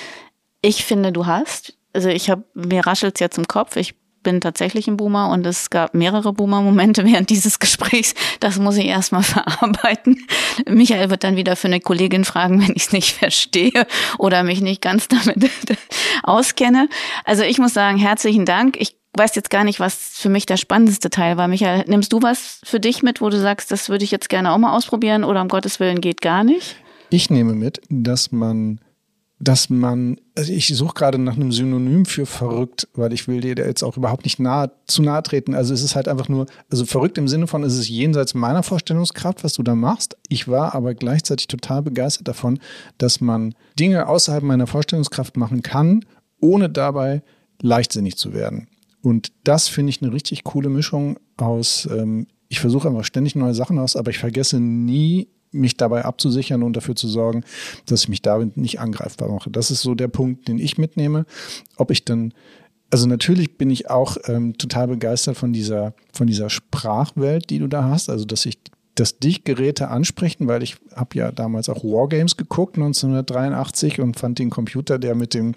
Ich 0.61 0.85
finde, 0.85 1.11
du 1.11 1.25
hast. 1.25 1.73
Also 1.93 2.09
ich 2.09 2.29
habe, 2.29 2.43
mir 2.53 2.85
raschelt's 2.85 3.19
jetzt 3.19 3.39
im 3.39 3.47
Kopf. 3.47 3.75
Ich 3.75 3.95
bin 4.21 4.41
tatsächlich 4.41 4.87
ein 4.87 4.97
Boomer 4.97 5.29
und 5.29 5.45
es 5.47 5.69
gab 5.71 5.95
mehrere 5.95 6.33
Boomer-Momente 6.33 7.05
während 7.11 7.31
dieses 7.31 7.57
Gesprächs. 7.57 8.13
Das 8.39 8.59
muss 8.59 8.77
ich 8.77 8.85
erstmal 8.85 9.23
verarbeiten. 9.23 10.27
Michael 10.67 11.09
wird 11.09 11.23
dann 11.23 11.35
wieder 11.35 11.55
für 11.55 11.67
eine 11.67 11.79
Kollegin 11.79 12.25
fragen, 12.25 12.61
wenn 12.61 12.75
ich 12.75 12.83
es 12.83 12.91
nicht 12.91 13.15
verstehe 13.15 13.87
oder 14.19 14.43
mich 14.43 14.61
nicht 14.61 14.81
ganz 14.81 15.07
damit 15.07 15.49
auskenne. 16.21 16.87
Also 17.25 17.43
ich 17.43 17.57
muss 17.57 17.73
sagen, 17.73 17.97
herzlichen 17.97 18.45
Dank. 18.45 18.77
Ich 18.79 18.98
weiß 19.13 19.35
jetzt 19.35 19.49
gar 19.49 19.63
nicht, 19.63 19.79
was 19.79 19.95
für 19.95 20.29
mich 20.29 20.45
der 20.45 20.57
spannendste 20.57 21.09
Teil 21.09 21.37
war. 21.37 21.47
Michael, 21.47 21.85
nimmst 21.87 22.13
du 22.13 22.21
was 22.21 22.61
für 22.63 22.79
dich 22.79 23.03
mit, 23.03 23.21
wo 23.21 23.29
du 23.29 23.39
sagst, 23.39 23.71
das 23.71 23.89
würde 23.89 24.03
ich 24.03 24.11
jetzt 24.11 24.29
gerne 24.29 24.51
auch 24.51 24.57
mal 24.57 24.75
ausprobieren 24.75 25.23
oder 25.23 25.41
um 25.41 25.47
Gottes 25.47 25.79
Willen 25.79 26.01
geht 26.01 26.21
gar 26.21 26.43
nicht? 26.43 26.75
Ich 27.09 27.29
nehme 27.29 27.53
mit, 27.53 27.81
dass 27.89 28.31
man 28.31 28.79
dass 29.39 29.69
man, 29.69 30.17
also 30.35 30.51
ich 30.51 30.67
suche 30.67 30.93
gerade 30.93 31.17
nach 31.17 31.35
einem 31.35 31.53
Synonym 31.53 32.05
für 32.05 32.25
verrückt, 32.25 32.89
weil 32.93 33.13
ich 33.13 33.27
will 33.27 33.39
dir 33.39 33.55
jetzt 33.55 33.83
auch 33.83 33.95
überhaupt 33.95 34.25
nicht 34.25 34.37
nahe, 34.37 34.71
zu 34.85 35.01
nahe 35.01 35.23
treten. 35.23 35.55
Also 35.55 35.73
es 35.73 35.81
ist 35.81 35.95
halt 35.95 36.09
einfach 36.09 36.27
nur, 36.27 36.45
also 36.69 36.85
verrückt 36.85 37.17
im 37.17 37.29
Sinne 37.29 37.47
von, 37.47 37.63
es 37.63 37.77
ist 37.77 37.87
jenseits 37.87 38.33
meiner 38.33 38.63
Vorstellungskraft, 38.63 39.43
was 39.45 39.53
du 39.53 39.63
da 39.63 39.75
machst. 39.75 40.17
Ich 40.27 40.49
war 40.49 40.75
aber 40.75 40.93
gleichzeitig 40.93 41.47
total 41.47 41.81
begeistert 41.81 42.27
davon, 42.27 42.59
dass 42.97 43.21
man 43.21 43.55
Dinge 43.79 44.07
außerhalb 44.07 44.43
meiner 44.43 44.67
Vorstellungskraft 44.67 45.37
machen 45.37 45.63
kann, 45.63 46.03
ohne 46.41 46.69
dabei 46.69 47.23
leichtsinnig 47.61 48.17
zu 48.17 48.33
werden. 48.33 48.67
Und 49.01 49.31
das 49.43 49.67
finde 49.67 49.91
ich 49.91 50.01
eine 50.01 50.11
richtig 50.11 50.43
coole 50.43 50.69
Mischung 50.69 51.19
aus, 51.37 51.87
ähm, 51.91 52.27
ich 52.49 52.59
versuche 52.59 52.87
einfach 52.87 53.05
ständig 53.05 53.35
neue 53.35 53.53
Sachen 53.53 53.77
aus, 53.77 53.95
aber 53.95 54.09
ich 54.09 54.17
vergesse 54.17 54.59
nie 54.59 55.27
mich 55.51 55.77
dabei 55.77 56.05
abzusichern 56.05 56.63
und 56.63 56.75
dafür 56.75 56.95
zu 56.95 57.07
sorgen, 57.07 57.43
dass 57.85 58.03
ich 58.03 58.09
mich 58.09 58.21
damit 58.21 58.57
nicht 58.57 58.79
angreifbar 58.79 59.29
mache. 59.29 59.49
Das 59.49 59.71
ist 59.71 59.81
so 59.81 59.95
der 59.95 60.07
Punkt, 60.07 60.47
den 60.47 60.59
ich 60.59 60.77
mitnehme. 60.77 61.25
Ob 61.77 61.91
ich 61.91 62.05
dann 62.05 62.33
also 62.91 63.05
natürlich 63.05 63.57
bin 63.57 63.69
ich 63.69 63.89
auch 63.89 64.17
ähm, 64.25 64.57
total 64.57 64.87
begeistert 64.87 65.37
von 65.37 65.53
dieser, 65.53 65.93
von 66.11 66.25
dieser 66.25 66.49
Sprachwelt, 66.49 67.49
die 67.51 67.59
du 67.59 67.67
da 67.67 67.83
hast. 67.83 68.09
Also 68.09 68.25
dass 68.25 68.47
ich, 68.47 68.57
dass 68.99 69.19
dich 69.19 69.43
Geräte 69.43 69.89
ansprechen, 69.89 70.47
weil 70.47 70.63
ich 70.63 70.77
habe 70.95 71.17
ja 71.17 71.31
damals 71.31 71.69
auch 71.69 71.83
Wargames 71.83 72.37
geguckt 72.37 72.75
1983 72.75 73.99
und 73.99 74.19
fand 74.19 74.39
den 74.39 74.49
Computer, 74.49 74.99
der 74.99 75.15
mit 75.15 75.33
dem 75.33 75.55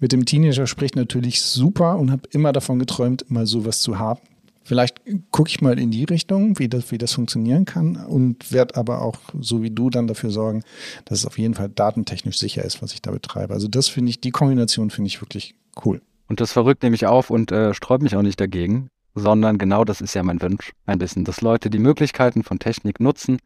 mit 0.00 0.12
dem 0.12 0.24
Teenager 0.24 0.66
spricht, 0.66 0.96
natürlich 0.96 1.42
super 1.42 1.98
und 1.98 2.10
habe 2.10 2.22
immer 2.30 2.52
davon 2.52 2.78
geträumt, 2.78 3.30
mal 3.30 3.46
sowas 3.46 3.80
zu 3.80 3.98
haben. 3.98 4.20
Vielleicht 4.66 5.02
gucke 5.30 5.50
ich 5.50 5.60
mal 5.60 5.78
in 5.78 5.90
die 5.90 6.04
Richtung, 6.04 6.58
wie 6.58 6.68
das, 6.68 6.90
wie 6.90 6.96
das 6.96 7.12
funktionieren 7.12 7.66
kann 7.66 7.96
und 7.96 8.50
werde 8.50 8.76
aber 8.76 9.02
auch, 9.02 9.18
so 9.38 9.62
wie 9.62 9.70
du, 9.70 9.90
dann 9.90 10.06
dafür 10.06 10.30
sorgen, 10.30 10.62
dass 11.04 11.18
es 11.18 11.26
auf 11.26 11.38
jeden 11.38 11.52
Fall 11.52 11.68
datentechnisch 11.68 12.38
sicher 12.38 12.64
ist, 12.64 12.80
was 12.80 12.94
ich 12.94 13.02
da 13.02 13.10
betreibe. 13.10 13.52
Also 13.52 13.68
das 13.68 13.88
finde 13.88 14.08
ich, 14.10 14.20
die 14.20 14.30
Kombination 14.30 14.90
finde 14.90 15.08
ich 15.08 15.20
wirklich 15.20 15.54
cool. 15.84 16.00
Und 16.28 16.40
das 16.40 16.52
verrückt 16.52 16.82
nehme 16.82 16.96
ich 16.96 17.06
auf 17.06 17.28
und 17.28 17.52
äh, 17.52 17.74
sträubt 17.74 18.02
mich 18.02 18.16
auch 18.16 18.22
nicht 18.22 18.40
dagegen, 18.40 18.88
sondern 19.14 19.58
genau 19.58 19.84
das 19.84 20.00
ist 20.00 20.14
ja 20.14 20.22
mein 20.22 20.40
Wunsch 20.42 20.72
ein 20.86 20.98
bisschen, 20.98 21.24
dass 21.24 21.40
Leute 21.40 21.70
die 21.70 21.78
Möglichkeiten 21.78 22.42
von 22.42 22.58
Technik 22.58 23.00
nutzen, 23.00 23.38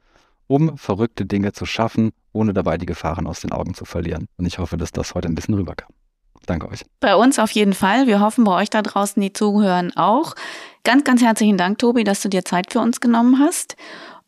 um 0.46 0.78
verrückte 0.78 1.26
Dinge 1.26 1.52
zu 1.52 1.66
schaffen, 1.66 2.10
ohne 2.32 2.54
dabei 2.54 2.78
die 2.78 2.86
Gefahren 2.86 3.26
aus 3.26 3.40
den 3.40 3.52
Augen 3.52 3.74
zu 3.74 3.84
verlieren. 3.84 4.26
Und 4.36 4.46
ich 4.46 4.58
hoffe, 4.58 4.76
dass 4.76 4.92
das 4.92 5.14
heute 5.14 5.28
ein 5.28 5.34
bisschen 5.34 5.54
rüberkam. 5.54 5.90
Danke 6.46 6.68
euch. 6.68 6.84
Bei 7.00 7.14
uns 7.14 7.38
auf 7.38 7.50
jeden 7.50 7.74
Fall. 7.74 8.06
Wir 8.06 8.20
hoffen 8.20 8.44
bei 8.44 8.56
euch 8.56 8.70
da 8.70 8.80
draußen, 8.80 9.20
die 9.20 9.32
zuhören, 9.32 9.94
auch. 9.96 10.34
Ganz, 10.84 11.04
ganz 11.04 11.20
herzlichen 11.20 11.58
Dank, 11.58 11.78
Tobi, 11.78 12.04
dass 12.04 12.22
du 12.22 12.28
dir 12.30 12.44
Zeit 12.44 12.72
für 12.72 12.80
uns 12.80 13.00
genommen 13.00 13.38
hast. 13.38 13.76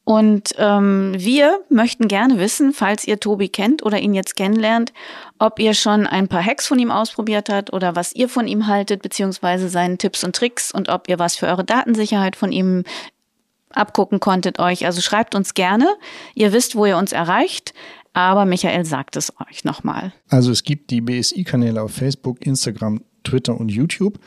Und 0.05 0.55
ähm, 0.59 1.15
wir 1.17 1.61
möchten 1.69 2.09
gerne 2.09 2.39
wissen, 2.39 2.73
falls 2.73 3.07
ihr 3.07 3.21
Tobi 3.21 3.49
kennt 3.49 3.85
oder 3.85 3.99
ihn 3.99 4.15
jetzt 4.15 4.35
kennenlernt, 4.35 4.93
ob 5.39 5.59
ihr 5.59 5.75
schon 5.75 6.07
ein 6.07 6.27
paar 6.27 6.45
Hacks 6.45 6.67
von 6.67 6.79
ihm 6.79 6.91
ausprobiert 6.91 7.49
habt 7.49 7.73
oder 7.73 7.95
was 7.95 8.13
ihr 8.15 8.29
von 8.29 8.49
ihm 8.49 8.67
haltet, 8.67 9.03
beziehungsweise 9.03 9.69
seinen 9.69 9.99
Tipps 9.99 10.25
und 10.25 10.35
Tricks 10.35 10.73
und 10.73 10.89
ob 10.89 11.09
ihr 11.09 11.19
was 11.19 11.37
für 11.37 11.47
eure 11.47 11.65
Datensicherheit 11.65 12.35
von 12.35 12.51
ihm 12.51 12.85
abgucken 13.73 14.21
konntet 14.21 14.59
euch. 14.59 14.85
Also 14.85 15.01
schreibt 15.01 15.35
uns 15.35 15.55
gerne. 15.55 15.87
Ihr 16.35 16.53
wisst, 16.53 16.75
wo 16.75 16.87
ihr 16.87 16.97
uns 16.97 17.13
erreicht. 17.13 17.73
Aber 18.13 18.45
Michael 18.45 18.85
sagt 18.85 19.15
es 19.15 19.33
euch 19.49 19.65
nochmal. 19.65 20.13
Also 20.29 20.51
es 20.51 20.65
gibt 20.65 20.91
die 20.91 21.01
BSI-Kanäle 21.01 21.81
auf 21.81 21.93
Facebook, 21.93 22.45
Instagram, 22.45 23.03
Twitter 23.23 23.59
und 23.59 23.69
YouTube. 23.69 24.19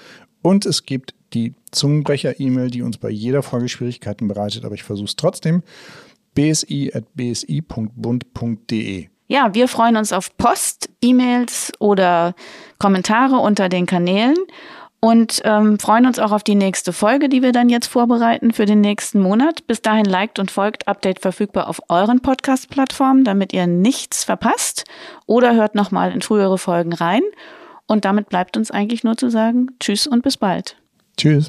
Und 0.41 0.65
es 0.65 0.86
gibt 0.86 1.13
die 1.33 1.55
Zungenbrecher-E-Mail, 1.73 2.69
die 2.69 2.81
uns 2.81 2.97
bei 2.97 3.09
jeder 3.09 3.43
Folge 3.43 3.67
Schwierigkeiten 3.69 4.27
bereitet. 4.27 4.65
Aber 4.65 4.75
ich 4.75 4.83
versuche 4.83 5.07
es 5.07 5.15
trotzdem. 5.15 5.63
bsi.bsi.bund.de 6.36 9.07
Ja, 9.27 9.53
wir 9.53 9.67
freuen 9.67 9.97
uns 9.97 10.13
auf 10.13 10.36
Post, 10.38 10.89
E-Mails 11.01 11.71
oder 11.79 12.36
Kommentare 12.79 13.38
unter 13.38 13.69
den 13.69 13.86
Kanälen 13.86 14.36
und 15.03 15.41
ähm, 15.43 15.79
freuen 15.79 16.05
uns 16.05 16.17
auch 16.17 16.31
auf 16.31 16.43
die 16.43 16.55
nächste 16.55 16.93
Folge, 16.93 17.27
die 17.27 17.41
wir 17.41 17.51
dann 17.51 17.67
jetzt 17.67 17.88
vorbereiten 17.88 18.53
für 18.53 18.65
den 18.65 18.79
nächsten 18.79 19.19
Monat. 19.19 19.67
Bis 19.67 19.81
dahin 19.81 20.05
liked 20.05 20.39
und 20.39 20.49
folgt 20.49 20.88
Update 20.88 21.19
verfügbar 21.19 21.67
auf 21.67 21.81
euren 21.89 22.21
Podcast-Plattformen, 22.21 23.25
damit 23.25 23.51
ihr 23.51 23.67
nichts 23.67 24.23
verpasst 24.23 24.86
oder 25.25 25.55
hört 25.55 25.75
nochmal 25.75 26.13
in 26.13 26.21
frühere 26.21 26.57
Folgen 26.57 26.93
rein. 26.93 27.21
Und 27.86 28.05
damit 28.05 28.29
bleibt 28.29 28.55
uns 28.55 28.71
eigentlich 28.71 29.03
nur 29.03 29.17
zu 29.17 29.29
sagen, 29.29 29.71
tschüss 29.81 30.07
und 30.07 30.23
bis 30.23 30.38
bald. 30.38 30.77
Tschüss. 31.17 31.47